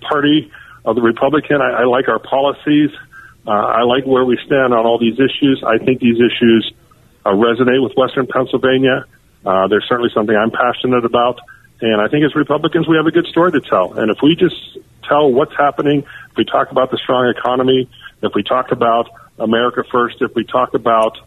[0.02, 0.52] party
[0.86, 1.62] of the Republican.
[1.62, 2.92] I, I like our policies.
[3.46, 5.64] Uh, I like where we stand on all these issues.
[5.66, 6.72] I think these issues
[7.26, 9.06] uh, resonate with Western Pennsylvania.
[9.46, 11.40] Uh, they're certainly something I'm passionate about.
[11.82, 13.94] And I think as Republicans, we have a good story to tell.
[13.94, 17.90] And if we just tell what's happening, if we talk about the strong economy,
[18.22, 21.18] if we talk about America first, if we talk about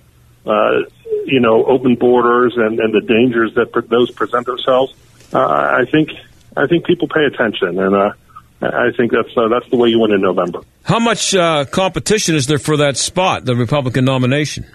[0.46, 0.82] uh,
[1.24, 4.94] you know open borders and, and the dangers that pre- those present themselves,
[5.32, 6.10] uh, I think
[6.56, 8.12] I think people pay attention, and uh,
[8.60, 10.60] I think that's uh, that's the way you win in November.
[10.84, 14.66] How much uh, competition is there for that spot, the Republican nomination?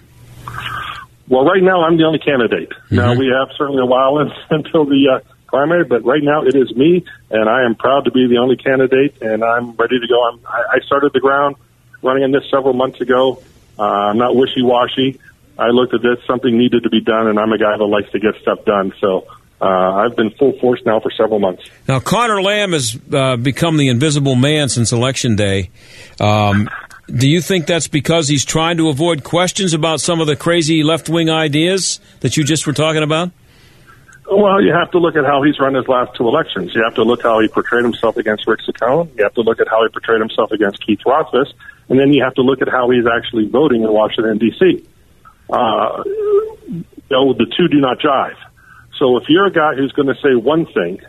[1.28, 2.70] Well, right now I'm the only candidate.
[2.70, 2.96] Mm-hmm.
[2.96, 6.54] Now we have certainly a while in, until the uh, primary, but right now it
[6.54, 10.06] is me, and I am proud to be the only candidate, and I'm ready to
[10.06, 10.28] go.
[10.28, 11.56] I'm, I, started the ground
[12.02, 13.42] running in this several months ago.
[13.78, 15.20] Uh, I'm not wishy-washy.
[15.58, 18.10] I looked at this, something needed to be done, and I'm a guy that likes
[18.12, 18.92] to get stuff done.
[19.00, 19.26] So
[19.60, 21.64] uh, I've been full force now for several months.
[21.88, 25.70] Now, Conor Lamb has uh, become the invisible man since Election Day.
[26.20, 26.70] Um,
[27.08, 30.84] do you think that's because he's trying to avoid questions about some of the crazy
[30.84, 33.32] left wing ideas that you just were talking about?
[34.30, 36.74] Well, you have to look at how he's run his last two elections.
[36.74, 39.16] You have to look how he portrayed himself against Rick Saccone.
[39.16, 41.50] You have to look at how he portrayed himself against Keith Rothfus.
[41.88, 44.86] And then you have to look at how he's actually voting in Washington, D.C.
[45.50, 48.36] Uh, you know, the two do not jive.
[48.98, 51.00] So if you're a guy who's going to say one thing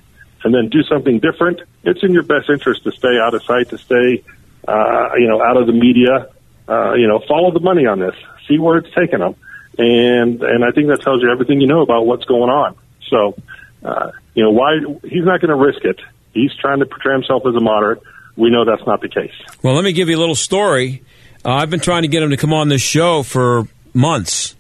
[0.44, 3.70] and then do something different, it's in your best interest to stay out of sight,
[3.70, 4.24] to stay,
[4.68, 6.30] uh, you know, out of the media.
[6.68, 8.14] Uh, you know, follow the money on this.
[8.48, 9.36] See where it's taking them.
[9.78, 12.76] And, and I think that tells you everything you know about what's going on.
[13.10, 13.36] So,
[13.84, 16.00] uh, you know, why he's not going to risk it.
[16.34, 18.02] He's trying to portray himself as a moderate.
[18.36, 19.34] We know that's not the case.
[19.64, 21.04] Well, let me give you a little story.
[21.44, 23.68] Uh, I've been trying to get him to come on this show for
[24.00, 24.56] months.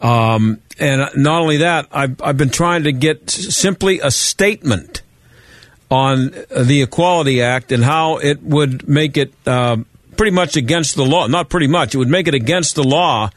[0.00, 5.02] Um, and not only that, I've, I've been trying to get simply a statement
[5.90, 9.76] on the Equality Act and how it would make it uh,
[10.16, 11.26] pretty much against the law.
[11.26, 13.30] Not pretty much, it would make it against the law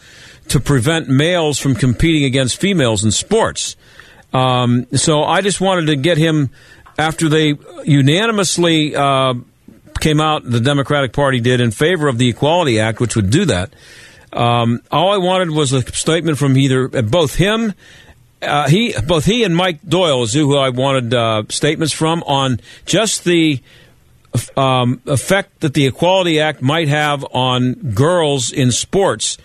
[0.48, 3.76] to prevent males from competing against females in sports.
[4.34, 6.50] Um, so I just wanted to get him
[6.98, 9.34] after they unanimously uh,
[10.00, 10.50] came out.
[10.50, 13.72] The Democratic Party did in favor of the Equality Act, which would do that.
[14.36, 17.74] Um, all I wanted was a statement from either uh, both him.
[18.42, 22.60] Uh, he, both he and Mike Doyle is who I wanted uh, statements from on
[22.86, 23.62] just the
[24.58, 29.38] um, effect that the Equality Act might have on girls in sports.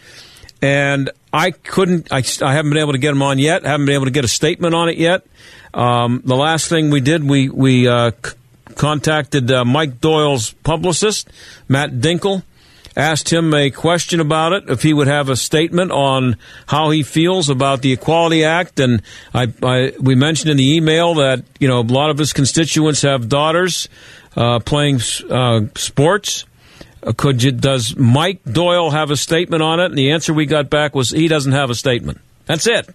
[0.61, 3.95] And I couldn't, I, I haven't been able to get them on yet, haven't been
[3.95, 5.24] able to get a statement on it yet.
[5.72, 8.34] Um, the last thing we did, we, we uh, c-
[8.74, 11.30] contacted uh, Mike Doyle's publicist,
[11.68, 12.43] Matt Dinkle,
[12.97, 16.36] asked him a question about it, if he would have a statement on
[16.66, 18.80] how he feels about the Equality Act.
[18.80, 22.32] And I, I we mentioned in the email that, you know, a lot of his
[22.32, 23.88] constituents have daughters
[24.36, 26.45] uh, playing uh, sports.
[27.03, 29.86] Uh, Could you, does Mike Doyle have a statement on it?
[29.86, 32.20] And the answer we got back was he doesn't have a statement.
[32.47, 32.88] That's it.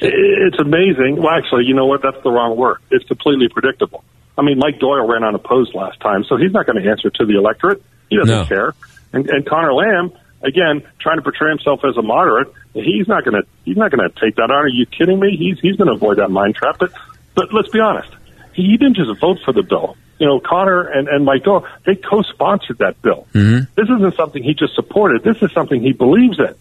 [0.00, 1.16] It's amazing.
[1.16, 2.02] Well, actually, you know what?
[2.02, 2.78] That's the wrong word.
[2.90, 4.04] It's completely predictable.
[4.38, 7.24] I mean, Mike Doyle ran unopposed last time, so he's not going to answer to
[7.24, 7.82] the electorate.
[8.08, 8.44] He doesn't No.
[8.44, 8.74] care.
[9.12, 13.40] And, and Conor Lamb, again, trying to portray himself as a moderate, he's not going
[13.40, 14.50] to he's not going to take that on.
[14.50, 15.36] Are you kidding me?
[15.36, 16.76] He's he's going to avoid that mind trap.
[16.78, 16.92] But
[17.34, 18.10] but let's be honest,
[18.52, 19.96] he didn't just vote for the bill.
[20.18, 23.26] You know, Conor and, and Mike Doyle, they co-sponsored that bill.
[23.34, 23.64] Mm-hmm.
[23.76, 25.22] This isn't something he just supported.
[25.22, 26.54] This is something he believes in.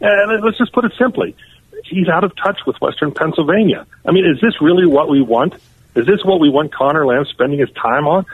[0.00, 1.34] And let's just put it simply.
[1.84, 3.86] He's out of touch with Western Pennsylvania.
[4.06, 5.54] I mean, is this really what we want?
[5.96, 8.24] Is this what we want Conor Lamb spending his time on?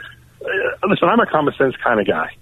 [0.43, 2.35] Uh, listen, I'm a common sense kind of guy.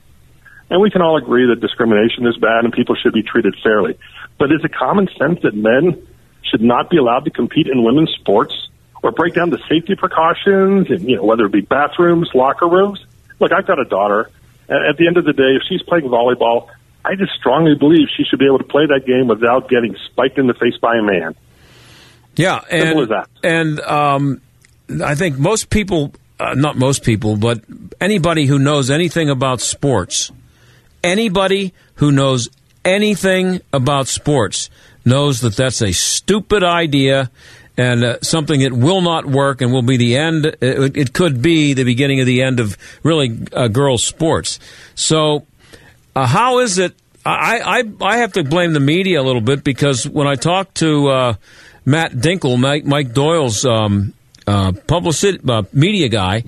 [0.70, 3.98] And we can all agree that discrimination is bad and people should be treated fairly.
[4.38, 6.08] But is it common sense that men
[6.44, 8.70] should not be allowed to compete in women's sports
[9.04, 13.04] or break down the safety precautions and, you know, whether it be bathrooms, locker rooms?
[13.40, 14.30] Look, I've got a daughter.
[14.70, 16.70] and At the end of the day, if she's playing volleyball,
[17.04, 20.38] I just strongly believe she should be able to play that game without getting spiked
[20.38, 21.36] in the face by a man.
[22.38, 23.30] Yeah, and Simple as that.
[23.44, 24.42] and um,
[25.04, 27.62] I think most people, uh, not most people, but
[28.00, 30.32] anybody who knows anything about sports,
[31.04, 32.50] anybody who knows
[32.84, 34.70] anything about sports
[35.06, 37.30] knows that that's a stupid idea
[37.78, 40.46] and uh, something that will not work and will be the end.
[40.46, 44.60] It, it could be the beginning of the end of really uh, girls' sports.
[44.96, 45.46] So,
[46.16, 46.96] uh, how is it?
[47.24, 50.76] I, I I have to blame the media a little bit because when I talked
[50.78, 51.34] to uh,
[51.86, 54.14] Matt Dinkle, Mike, Mike Doyle's um,
[54.48, 56.44] uh, publicity uh, media guy,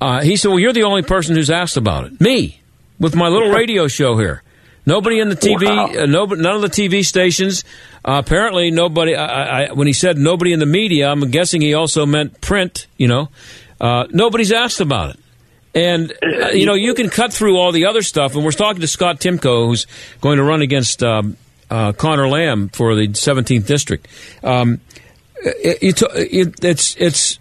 [0.00, 2.20] uh, he said, "Well, you're the only person who's asked about it.
[2.20, 2.60] Me,
[2.98, 4.42] with my little radio show here.
[4.88, 5.86] Nobody in the TV, Wow.
[6.02, 7.64] uh, no, none of the TV stations.
[8.04, 9.16] Uh, apparently, nobody.
[9.16, 12.86] I, I, when he said nobody in the media, I'm guessing he also meant print.
[12.96, 13.28] You know,
[13.80, 15.20] uh, nobody's asked about it.
[15.74, 18.36] And uh, you know, you can cut through all the other stuff.
[18.36, 19.86] And we're talking to Scott Timko, who's
[20.20, 21.36] going to run against um,
[21.68, 24.06] uh, Conor Lamb for the 17th district.
[24.44, 24.80] Um,
[25.44, 27.38] Uh, it, it, uh, it's it's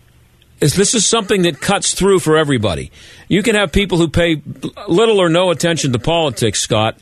[0.62, 2.92] is this is something that cuts through for everybody.
[3.28, 4.42] You can have people who pay
[4.88, 6.98] little or no attention to politics, Scott,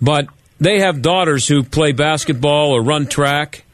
[0.00, 0.28] but
[0.60, 3.64] they have daughters who play basketball or run track,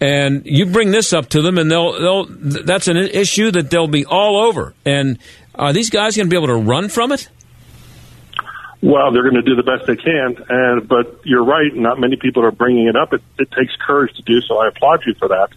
[0.00, 3.88] and you bring this up to them, and they'll they'll that's an issue that they'll
[3.88, 4.74] be all over.
[4.84, 5.18] And
[5.54, 7.28] are these guys going to be able to run from it?
[8.80, 11.74] Well, they're going to do the best they can, and but you're right.
[11.74, 13.12] Not many people are bringing it up.
[13.12, 14.58] It, it takes courage to do so.
[14.58, 15.48] I applaud you for that.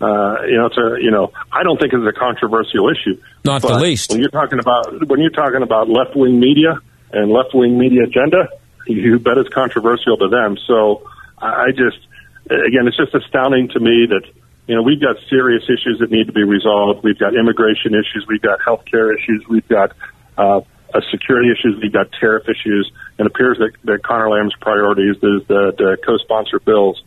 [0.00, 3.20] Uh, you know, it's a you know, I don't think it's a controversial issue.
[3.44, 4.10] Not the least.
[4.10, 6.78] When you're talking about when you're talking about left wing media
[7.12, 8.48] and left wing media agenda,
[8.86, 10.58] you bet it's controversial to them.
[10.66, 11.98] So I just
[12.44, 14.22] again, it's just astounding to me that
[14.66, 17.02] you know we've got serious issues that need to be resolved.
[17.02, 18.26] We've got immigration issues.
[18.28, 19.44] We've got healthcare issues.
[19.48, 19.92] We've got
[20.36, 20.60] uh,
[20.94, 21.80] uh, security issues.
[21.80, 22.90] We've got tariff issues.
[23.18, 27.02] And it appears that, that Conor Lamb's priorities is that uh, co-sponsor bills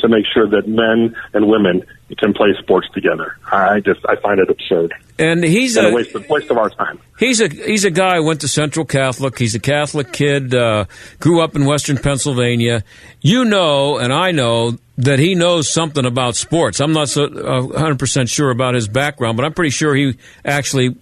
[0.00, 1.84] to make sure that men and women
[2.18, 3.36] can play sports together.
[3.50, 6.58] I just I find it absurd And he's and a a waste of, waste of
[6.58, 6.98] our time.
[7.18, 9.38] He's a he's a guy who went to Central Catholic.
[9.38, 10.54] He's a Catholic kid.
[10.54, 10.86] Uh,
[11.18, 12.84] grew up in Western Pennsylvania.
[13.20, 16.80] You know, and I know that he knows something about sports.
[16.80, 20.16] I'm not so uh, 100 percent sure about his background, but I'm pretty sure he
[20.44, 20.96] actually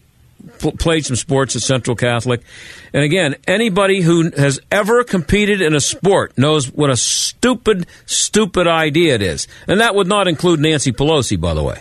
[0.58, 2.42] pl- played some sports at Central Catholic.
[2.92, 8.66] And again, anybody who has ever competed in a sport knows what a stupid, stupid
[8.66, 9.48] idea it is.
[9.66, 11.80] And that would not include Nancy Pelosi, by the way.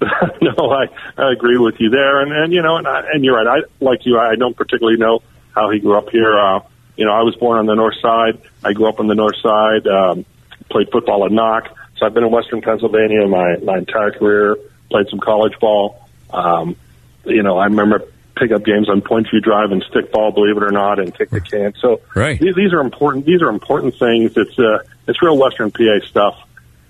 [0.40, 0.86] no, I,
[1.16, 3.48] I agree with you there, and and you know, and, I, and you're right.
[3.48, 4.16] I like you.
[4.16, 6.38] I don't particularly know how he grew up here.
[6.38, 6.60] Uh,
[6.96, 8.40] you know, I was born on the north side.
[8.62, 9.88] I grew up on the north side.
[9.88, 10.24] Um,
[10.70, 14.56] played football at Knoch, so I've been in Western Pennsylvania my my entire career.
[14.88, 16.08] Played some college ball.
[16.30, 16.76] Um,
[17.24, 18.04] you know, I remember
[18.38, 21.40] pickup games on Point View Drive and stickball, believe it or not, and kick the
[21.40, 21.74] can.
[21.80, 22.38] So right.
[22.38, 23.26] these, these are important.
[23.26, 24.32] These are important things.
[24.36, 26.38] It's uh, it's real Western PA stuff,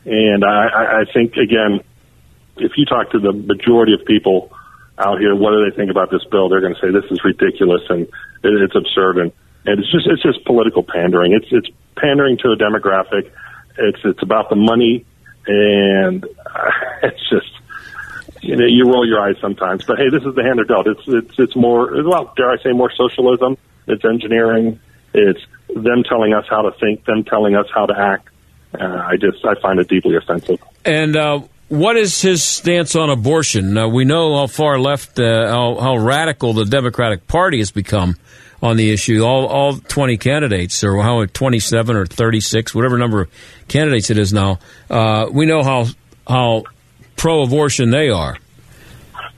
[0.05, 1.81] and I, I, I think again,
[2.57, 4.53] if you talk to the majority of people
[4.99, 6.49] out here, what do they think about this bill?
[6.49, 8.11] They're going to say this is ridiculous and it,
[8.43, 9.33] it's absurd, and,
[9.65, 11.33] and it's just it's just political pandering.
[11.33, 13.31] It's it's pandering to a demographic.
[13.79, 15.07] It's it's about the money,
[15.47, 16.71] and uh,
[17.03, 17.58] it's just
[18.43, 19.85] you know, you roll your eyes sometimes.
[19.85, 20.87] But hey, this is the hand they're dealt.
[20.87, 23.57] It's it's it's more well, dare I say, more socialism.
[23.87, 24.81] It's engineering.
[25.15, 28.29] It's them telling us how to think, them telling us how to act.
[28.79, 30.63] Uh, I just I find it deeply offensive.
[30.85, 33.77] And uh, what is his stance on abortion?
[33.77, 38.17] Uh, we know how far left, uh, how, how radical the Democratic Party has become
[38.63, 39.23] on the issue.
[39.23, 43.31] All all twenty candidates, or how twenty seven or thirty six, whatever number of
[43.69, 44.59] candidates it is now.
[44.91, 45.87] Uh, we know how
[46.27, 46.65] how
[47.19, 48.37] pro-abortion they are.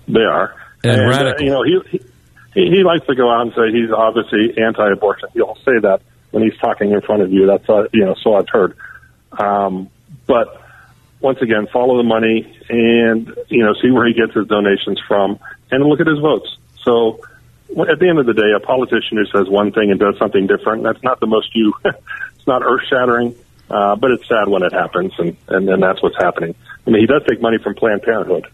[0.07, 0.55] They are,
[0.85, 1.45] And uh, radical.
[1.45, 1.99] you know, he,
[2.55, 5.29] he he likes to go out and say he's obviously anti-abortion.
[5.35, 7.47] He'll say that when he's talking in front of you.
[7.47, 8.77] That's uh, you know, so I've heard.
[9.33, 9.91] Um,
[10.27, 10.61] but
[11.21, 15.39] once again, follow the money and you know see where he gets his donations from,
[15.71, 16.57] and look at his votes.
[16.83, 17.21] So
[17.89, 20.47] at the end of the day, a politician who says one thing and does something
[20.49, 21.73] different, that's not the most you.
[21.85, 23.37] it's not earth-shattering,
[23.71, 26.55] uh, but it's sad when it happens, and and then that's what's happening.
[26.87, 28.47] I mean, he does take money from Planned Parenthood.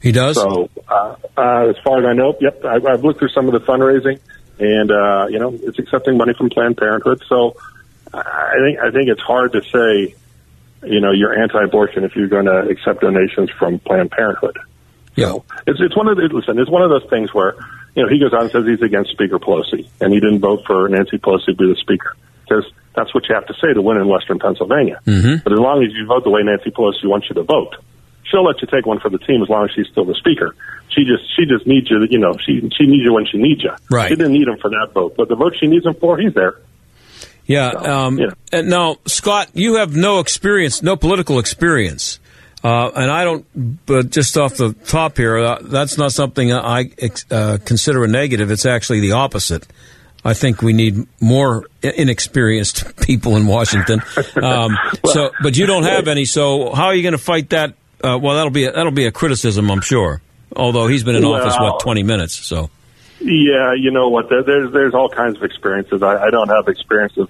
[0.00, 0.36] He does.
[0.36, 3.52] So, uh, uh, as far as I know, yep, I've, I've looked through some of
[3.52, 4.20] the fundraising,
[4.58, 7.22] and uh, you know, it's accepting money from Planned Parenthood.
[7.28, 7.56] So,
[8.12, 10.14] I think I think it's hard to say,
[10.84, 14.58] you know, you're anti-abortion if you're going to accept donations from Planned Parenthood.
[15.16, 15.34] Yeah,
[15.66, 16.58] it's it's one of the listen.
[16.58, 17.56] It's one of those things where
[17.96, 20.60] you know he goes out and says he's against Speaker Pelosi, and he didn't vote
[20.64, 23.80] for Nancy Pelosi to be the Speaker because that's what you have to say to
[23.80, 25.00] win in Western Pennsylvania.
[25.06, 25.42] Mm-hmm.
[25.44, 27.76] But as long as you vote the way Nancy Pelosi wants you to vote,
[28.24, 30.54] she'll let you take one for the team as long as she's still the speaker.
[30.90, 32.04] She just she just needs you.
[32.10, 33.70] You know, she she needs you when she needs you.
[33.90, 34.08] Right.
[34.08, 36.34] She didn't need him for that vote, but the vote she needs him for, he's
[36.34, 36.56] there.
[37.46, 37.68] Yeah.
[37.68, 38.18] Um,
[38.52, 42.18] And now, Scott, you have no experience, no political experience.
[42.62, 43.46] Uh, and I don't,
[43.86, 46.90] but just off the top here, uh, that's not something I
[47.30, 48.50] uh, consider a negative.
[48.50, 49.66] It's actually the opposite.
[50.28, 54.02] I think we need more inexperienced people in Washington.
[54.36, 54.76] Um,
[55.06, 56.26] so, but you don't have any.
[56.26, 57.70] So, how are you going to fight that?
[58.04, 60.20] Uh, well, that'll be a, that'll be a criticism, I'm sure.
[60.54, 62.70] Although he's been in office what 20 minutes, so
[63.20, 64.28] Yeah, you know what?
[64.28, 66.02] There, there's there's all kinds of experiences.
[66.02, 67.28] I, I don't have experiences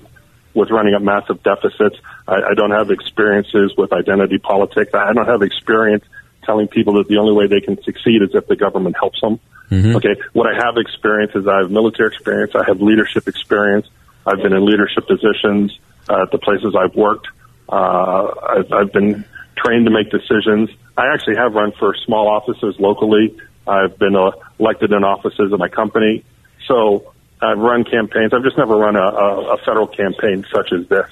[0.54, 1.96] with running up massive deficits.
[2.26, 4.92] I, I don't have experiences with identity politics.
[4.92, 6.04] I don't have experience
[6.48, 9.38] telling people that the only way they can succeed is if the government helps them.
[9.96, 12.52] Okay, what I have experience is I have military experience.
[12.54, 13.86] I have leadership experience.
[14.26, 15.78] I've been in leadership positions
[16.08, 17.28] uh, at the places I've worked.
[17.68, 19.24] Uh, I've, I've been
[19.62, 20.70] trained to make decisions.
[20.96, 23.36] I actually have run for small offices locally.
[23.66, 26.24] I've been uh, elected in offices at my company.
[26.66, 28.32] So I've run campaigns.
[28.32, 31.10] I've just never run a, a, a federal campaign such as this.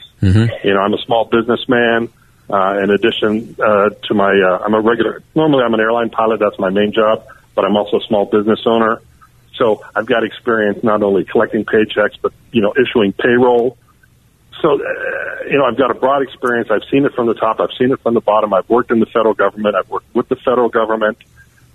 [0.65, 2.09] You know, I'm a small businessman.
[2.49, 5.23] Uh, in addition uh, to my, uh, I'm a regular.
[5.35, 6.39] Normally, I'm an airline pilot.
[6.39, 7.27] That's my main job.
[7.55, 9.01] But I'm also a small business owner.
[9.57, 13.79] So I've got experience not only collecting paychecks, but you know, issuing payroll.
[14.63, 16.69] So, uh, you know, I've got a broad experience.
[16.71, 17.61] I've seen it from the top.
[17.61, 18.53] I've seen it from the bottom.
[18.55, 19.75] I've worked in the federal government.
[19.75, 21.19] I've worked with the federal government.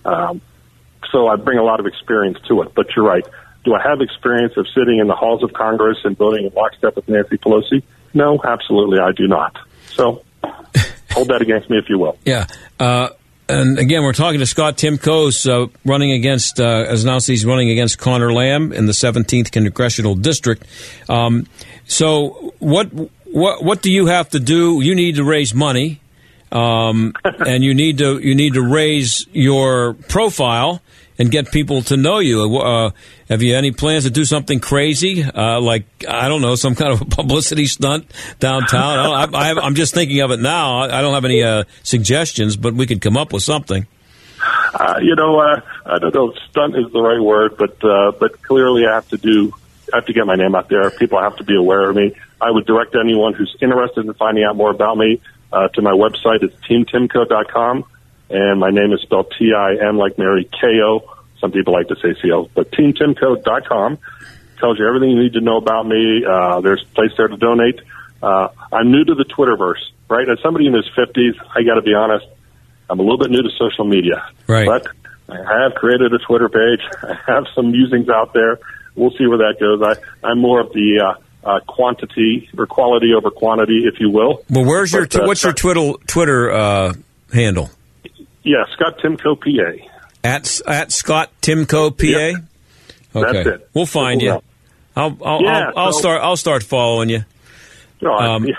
[0.05, 0.41] Um,
[1.11, 2.73] so I bring a lot of experience to it.
[2.73, 3.25] But you're right.
[3.63, 6.95] Do I have experience of sitting in the halls of Congress and voting in lockstep
[6.95, 7.83] with Nancy Pelosi?
[8.13, 9.57] No, absolutely, I do not.
[9.87, 10.23] So
[11.11, 12.17] hold that against me if you will.
[12.25, 12.47] Yeah.
[12.79, 13.09] Uh,
[13.49, 17.69] and again, we're talking to Scott Timkos, uh, running against, uh, as announced, he's running
[17.69, 20.65] against Conor Lamb in the 17th congressional district.
[21.09, 21.47] Um,
[21.85, 22.87] so, what
[23.25, 24.79] what what do you have to do?
[24.81, 25.99] You need to raise money,
[26.51, 30.81] um, and you need to you need to raise your profile
[31.17, 32.57] and get people to know you.
[32.57, 32.91] Uh,
[33.29, 36.93] have you any plans to do something crazy, uh, like I don't know, some kind
[36.93, 39.35] of a publicity stunt downtown?
[39.35, 40.79] I I'm just thinking of it now.
[40.79, 43.87] I don't have any uh, suggestions, but we could come up with something.
[44.73, 48.41] Uh, you know, uh, I don't know stunt is the right word, but uh, but
[48.41, 49.53] clearly I have to do.
[49.93, 50.89] I have to get my name out there.
[50.91, 52.15] People have to be aware of me.
[52.39, 55.91] I would direct anyone who's interested in finding out more about me uh, to my
[55.91, 56.41] website.
[56.43, 57.83] It's teamtimco.com,
[58.31, 61.17] and my name is spelled T-I-M like Mary K-O.
[61.39, 63.97] Some people like to say C-O, but teamtimco.com
[64.59, 66.23] tells you everything you need to know about me.
[66.23, 67.81] Uh, there's a place there to donate.
[68.21, 70.29] Uh, I'm new to the Twitterverse, right?
[70.29, 72.25] As somebody in his 50s, I got to be honest,
[72.89, 74.29] I'm a little bit new to social media.
[74.47, 74.67] Right.
[74.67, 74.87] But
[75.27, 76.81] I have created a Twitter page.
[77.03, 78.59] I have some musings out there.
[78.95, 79.81] We'll see where that goes.
[79.81, 84.43] I, I'm more of the uh, uh, quantity or quality over quantity, if you will.
[84.49, 86.93] Well, where's your But, uh, what's your Twitter Twitter uh,
[87.33, 87.69] handle?
[88.43, 89.85] Yeah, Scott Timko, PA.
[90.23, 92.41] At at Scott Timko PA.
[93.19, 93.69] Okay, That's it.
[93.73, 94.43] we'll find Simple you.
[94.95, 97.25] I'll I'll, Yeah, I'll, I'll so- start I'll start following you.
[98.01, 98.55] No, I- Um, yeah,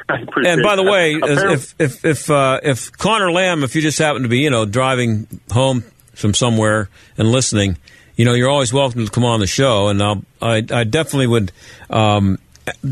[0.47, 4.23] and by the way, if if if uh, if Conor Lamb, if you just happen
[4.23, 5.83] to be you know driving home
[6.15, 7.77] from somewhere and listening,
[8.17, 11.27] you know you're always welcome to come on the show, and I'll, I I definitely
[11.27, 11.51] would
[11.91, 12.39] um,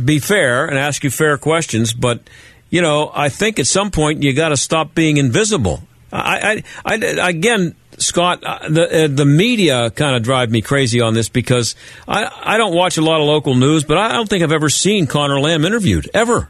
[0.04, 2.20] be fair and ask you fair questions, but
[2.68, 5.82] you know I think at some point you got to stop being invisible.
[6.12, 11.00] I, I, I again Scott, uh, the uh, the media kind of drive me crazy
[11.00, 11.76] on this because
[12.08, 14.70] I I don't watch a lot of local news, but I don't think I've ever
[14.70, 16.48] seen Conor Lamb interviewed ever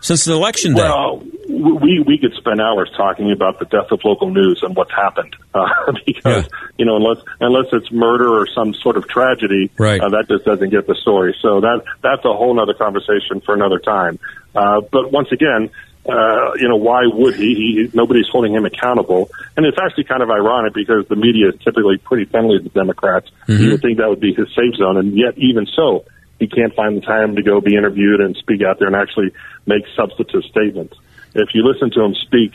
[0.00, 0.82] since the election day.
[0.82, 4.92] Well, we we could spend hours talking about the death of local news and what's
[4.92, 10.00] happened uh, because you know unless unless it's murder or some sort of tragedy, right.
[10.00, 11.36] uh, that just doesn't get the story.
[11.40, 14.18] So that that's a whole other conversation for another time.
[14.54, 15.70] Uh, but once again.
[16.08, 17.54] Uh, you know, why would he?
[17.54, 17.90] he?
[17.94, 19.30] Nobody's holding him accountable.
[19.56, 22.70] And it's actually kind of ironic because the media is typically pretty friendly to the
[22.70, 23.30] Democrats.
[23.46, 23.62] Mm-hmm.
[23.62, 24.96] You would think that would be his safe zone.
[24.96, 26.04] And yet, even so,
[26.40, 29.30] he can't find the time to go be interviewed and speak out there and actually
[29.64, 30.96] make substantive statements.
[31.34, 32.54] If you listen to him speak,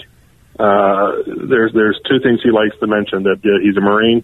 [0.59, 4.23] uh, there's there's two things he likes to mention that uh, he's a Marine,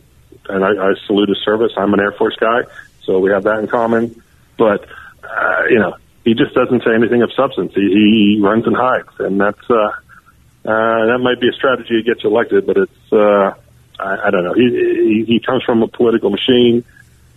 [0.49, 1.71] and I, I salute his service.
[1.77, 2.63] I'm an Air Force guy,
[3.03, 4.21] so we have that in common.
[4.57, 4.85] But
[5.23, 7.73] uh, you know, he just doesn't say anything of substance.
[7.75, 9.91] He, he runs and hides, and that's uh,
[10.65, 13.53] uh, that might be a strategy to get you elected, but it's uh,
[13.99, 14.53] I, I don't know.
[14.53, 16.83] He, he he comes from a political machine.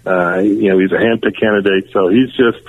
[0.07, 2.63] Uh, you know, he's a handpicked candidate, so he's just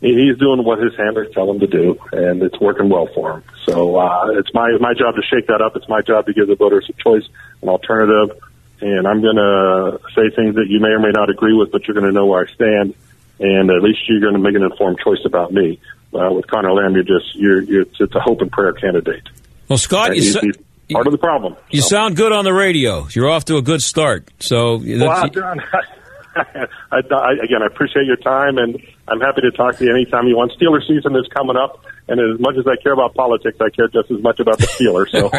[0.00, 3.44] he's doing what his handlers tell him to do, and it's working well for him.
[3.66, 5.76] So uh, it's my my job to shake that up.
[5.76, 7.28] It's my job to give the voters a choice,
[7.60, 8.40] an alternative,
[8.80, 11.86] and I'm going to say things that you may or may not agree with, but
[11.86, 12.94] you're going to know where I stand,
[13.40, 15.80] and at least you're going to make an informed choice about me.
[16.12, 19.22] Uh, with Conor Lamb, you're just you're, you're it's a hope and prayer candidate.
[19.68, 20.56] Well, Scott, you, he's
[20.90, 21.54] part of the problem.
[21.70, 23.06] you sound good on the radio.
[23.10, 24.30] You're off to a good start.
[24.40, 25.60] So Well, John,
[26.36, 30.26] I, I, again, I appreciate your time, and I'm happy to talk to you anytime
[30.26, 30.52] you want.
[30.52, 33.88] Steeler season is coming up, and as much as I care about politics, I care
[33.88, 35.10] just as much about the Steelers.
[35.10, 35.30] So,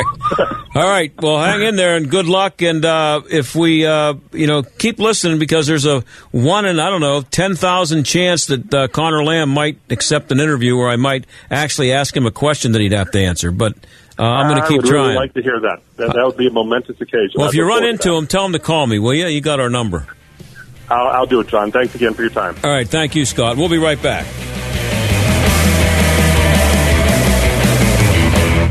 [0.79, 1.11] All right.
[1.21, 2.61] Well, hang in there and good luck.
[2.61, 6.89] And uh, if we, uh, you know, keep listening because there's a one in I
[6.89, 10.95] don't know ten thousand chance that uh, Conor Lamb might accept an interview, or I
[10.95, 13.51] might actually ask him a question that he'd have to answer.
[13.51, 13.75] But
[14.17, 15.03] uh, I'm going to keep would trying.
[15.03, 15.81] really like to hear that.
[15.97, 17.35] That, that would be a momentous occasion.
[17.35, 19.27] well, I if you run into him, tell him to call me, will you?
[19.27, 20.07] You got our number.
[20.89, 21.71] I'll, I'll do it, John.
[21.71, 22.55] Thanks again for your time.
[22.63, 22.87] All right.
[22.87, 23.57] Thank you, Scott.
[23.57, 24.25] We'll be right back.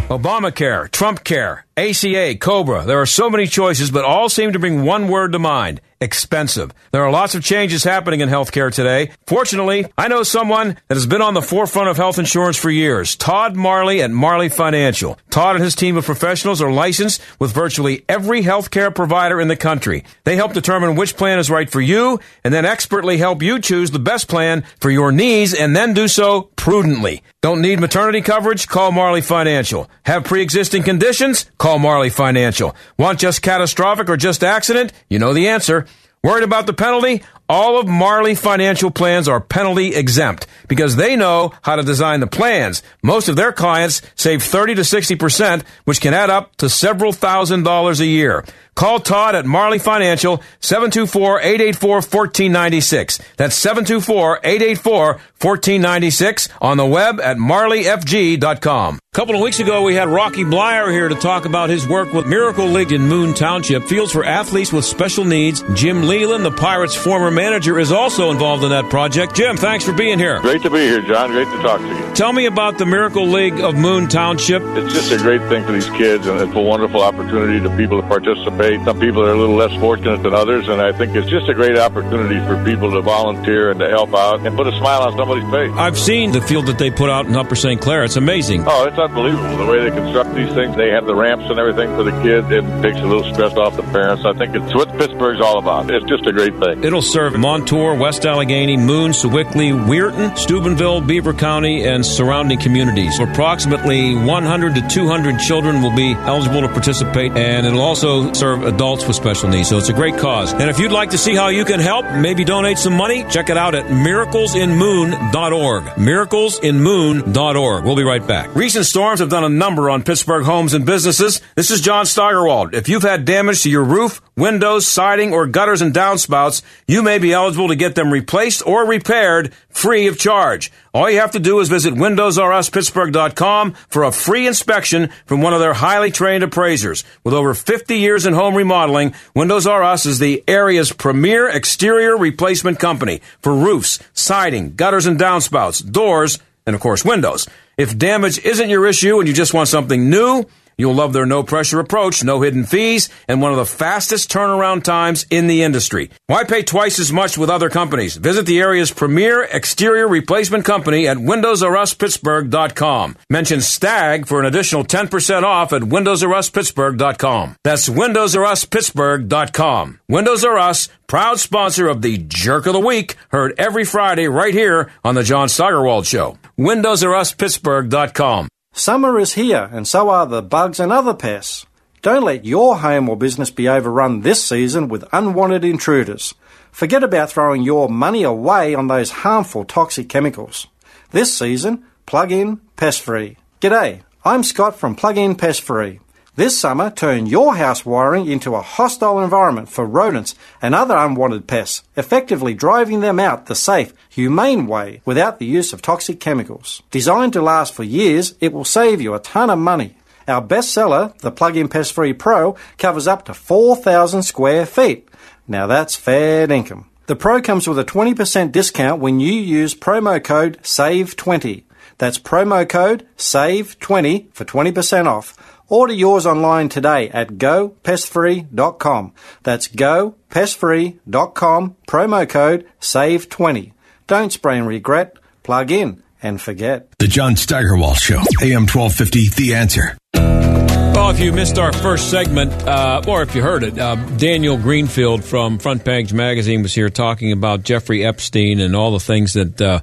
[0.08, 2.84] Obamacare, Trump Care, ACA, Cobra.
[2.86, 6.72] There are so many choices, but all seem to bring one word to mind expensive.
[6.92, 9.10] There are lots of changes happening in healthcare today.
[9.26, 13.16] Fortunately, I know someone that has been on the forefront of health insurance for years
[13.16, 15.18] Todd Marley at Marley Financial.
[15.30, 19.56] Todd and his team of professionals are licensed with virtually every healthcare provider in the
[19.56, 20.04] country.
[20.24, 23.90] They help determine which plan is right for you and then expertly help you choose
[23.90, 27.22] the best plan for your needs and then do so prudently.
[27.40, 28.66] Don't need maternity coverage?
[28.66, 29.88] Call Marley Financial.
[30.04, 31.48] Have pre existing conditions?
[31.56, 32.74] Call Marley Financial.
[32.98, 34.92] Want just catastrophic or just accident?
[35.08, 35.86] You know the answer.
[36.22, 37.22] Worried about the penalty?
[37.48, 42.26] All of Marley financial plans are penalty exempt because they know how to design the
[42.26, 42.82] plans.
[43.02, 47.62] Most of their clients save 30 to 60%, which can add up to several thousand
[47.62, 48.44] dollars a year.
[48.78, 53.20] Call Todd at Marley Financial, 724-884-1496.
[53.36, 58.94] That's 724-884-1496 on the web at marleyfg.com.
[58.94, 62.12] A couple of weeks ago, we had Rocky Bleier here to talk about his work
[62.12, 65.64] with Miracle League in Moon Township, Fields for Athletes with Special Needs.
[65.74, 69.34] Jim Leyland, the Pirates' former manager, is also involved in that project.
[69.34, 70.38] Jim, thanks for being here.
[70.40, 71.32] Great to be here, John.
[71.32, 72.14] Great to talk to you.
[72.14, 74.62] Tell me about the Miracle League of Moon Township.
[74.62, 78.00] It's just a great thing for these kids, and it's a wonderful opportunity to people
[78.00, 78.67] to participate.
[78.84, 81.54] Some people are a little less fortunate than others, and I think it's just a
[81.54, 85.16] great opportunity for people to volunteer and to help out and put a smile on
[85.16, 85.72] somebody's face.
[85.76, 87.80] I've seen the field that they put out in Upper St.
[87.80, 88.04] Clair.
[88.04, 88.64] It's amazing.
[88.66, 90.76] Oh, it's unbelievable the way they construct these things.
[90.76, 92.50] They have the ramps and everything for the kids.
[92.50, 94.24] It takes a little stress off the parents.
[94.24, 95.90] I think it's what Pittsburgh's all about.
[95.90, 96.84] It's just a great thing.
[96.84, 103.18] It'll serve Montour, West Allegheny, Moon, Sewickley, Weirton, Steubenville, Beaver County, and surrounding communities.
[103.18, 109.06] Approximately 100 to 200 children will be eligible to participate, and it'll also serve adults
[109.06, 109.68] with special needs.
[109.68, 110.52] So it's a great cause.
[110.52, 113.50] And if you'd like to see how you can help, maybe donate some money, check
[113.50, 115.84] it out at miraclesinmoon.org.
[115.84, 117.84] Miraclesinmoon.org.
[117.84, 118.54] We'll be right back.
[118.54, 121.40] Recent storms have done a number on Pittsburgh homes and businesses.
[121.54, 122.74] This is John Steigerwald.
[122.74, 127.18] If you've had damage to your roof, windows, siding, or gutters and downspouts, you may
[127.18, 130.72] be eligible to get them replaced or repaired free of charge.
[130.94, 135.60] All you have to do is visit WindowsRUsPittsburgh.com for a free inspection from one of
[135.60, 137.04] their highly trained appraisers.
[137.24, 142.16] With over 50 years in home remodeling, Windows R Us is the area's premier exterior
[142.16, 147.48] replacement company for roofs, siding, gutters and downspouts, doors, and of course windows.
[147.76, 150.44] If damage isn't your issue and you just want something new,
[150.78, 154.84] You'll love their no pressure approach, no hidden fees, and one of the fastest turnaround
[154.84, 156.10] times in the industry.
[156.28, 158.16] Why pay twice as much with other companies?
[158.16, 163.16] Visit the area's premier exterior replacement company at WindowsRUsPittsburgh.com.
[163.28, 167.56] Mention STAG for an additional 10% off at WindowsRUsPittsburgh.com.
[167.64, 170.00] That's WindowsRUsPittsburgh.com.
[170.08, 174.54] Windows R Us, proud sponsor of the Jerk of the Week, heard every Friday right
[174.54, 176.38] here on the John Steigerwald Show.
[176.58, 178.48] WindowsRUsPittsburgh.com.
[178.78, 181.66] Summer is here, and so are the bugs and other pests.
[182.00, 186.32] Don't let your home or business be overrun this season with unwanted intruders.
[186.70, 190.68] Forget about throwing your money away on those harmful toxic chemicals.
[191.10, 193.36] This season, plug in pest free.
[193.60, 195.98] G'day, I'm Scott from Plug In Pest Free.
[196.38, 201.48] This summer, turn your house wiring into a hostile environment for rodents and other unwanted
[201.48, 206.80] pests, effectively driving them out the safe, humane way without the use of toxic chemicals.
[206.92, 209.96] Designed to last for years, it will save you a ton of money.
[210.28, 215.08] Our bestseller, the Plug-in Pest Free Pro, covers up to 4,000 square feet.
[215.48, 216.88] Now that's fair income.
[217.06, 221.64] The Pro comes with a 20% discount when you use promo code SAVE20.
[221.98, 225.36] That's promo code SAVE20 for 20% off.
[225.68, 229.12] Order yours online today at gopestfree.com.
[229.42, 233.72] That's gopestfree.com, promo code SAVE20.
[234.06, 236.88] Don't spray and regret, plug in and forget.
[236.98, 239.98] The John Steigerwald Show, AM 1250, The Answer.
[240.14, 244.56] Well, if you missed our first segment, uh, or if you heard it, uh, Daniel
[244.56, 249.34] Greenfield from Front Page Magazine was here talking about Jeffrey Epstein and all the things
[249.34, 249.80] that uh,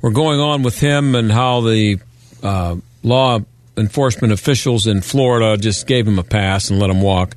[0.00, 1.98] were going on with him and how the
[2.42, 3.40] uh, law
[3.76, 7.36] enforcement officials in Florida just gave him a pass and let him walk.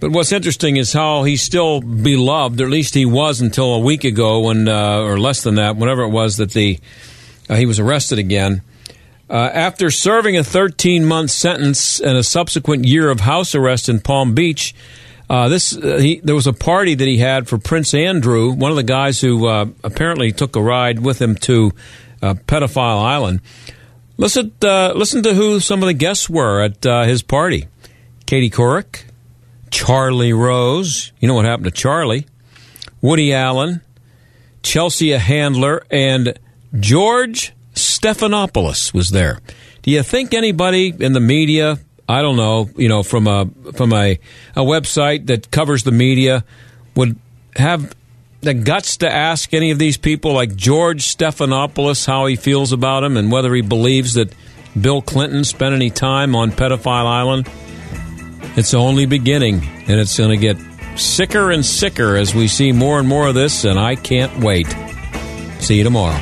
[0.00, 3.78] But what's interesting is how he's still beloved, or at least he was until a
[3.78, 6.80] week ago, when uh, or less than that, whenever it was that the
[7.50, 8.62] uh, he was arrested again.
[9.28, 14.00] Uh, after serving a 13 month sentence and a subsequent year of house arrest in
[14.00, 14.74] Palm Beach,
[15.28, 18.72] uh, this uh, he, there was a party that he had for Prince Andrew, one
[18.72, 21.72] of the guys who uh, apparently took a ride with him to
[22.22, 23.40] Pedophile Island.
[24.20, 27.68] Listen, uh, listen to who some of the guests were at his party:
[28.26, 29.04] Katie Couric,
[29.70, 31.10] Charlie Rose.
[31.20, 32.26] You know what happened to Charlie?
[33.00, 33.80] Woody Allen,
[34.62, 36.38] Chelsea Handler, and
[36.78, 39.40] George Stephanopoulos was there.
[39.80, 43.94] Do you think anybody in the media, I don't know, you know, from a from
[43.94, 44.18] a,
[44.54, 46.44] a website that covers the media
[46.94, 47.18] would
[47.56, 47.94] have
[48.40, 53.04] the guts to ask any of these people like George Stephanopoulos how he feels about
[53.04, 54.34] him and whether he believes that
[54.80, 57.48] Bill Clinton spent any time on Pedophile Island?
[58.56, 60.56] It's only beginning, and it's going to get
[60.98, 64.66] sicker and sicker as we see more and more of this, and I can't wait.
[65.60, 66.18] See you tomorrow.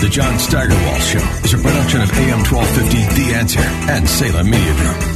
[0.00, 4.74] The John Steigerwald Show is a production of AM 1250 The Answer and Salem Media
[4.76, 5.15] Group.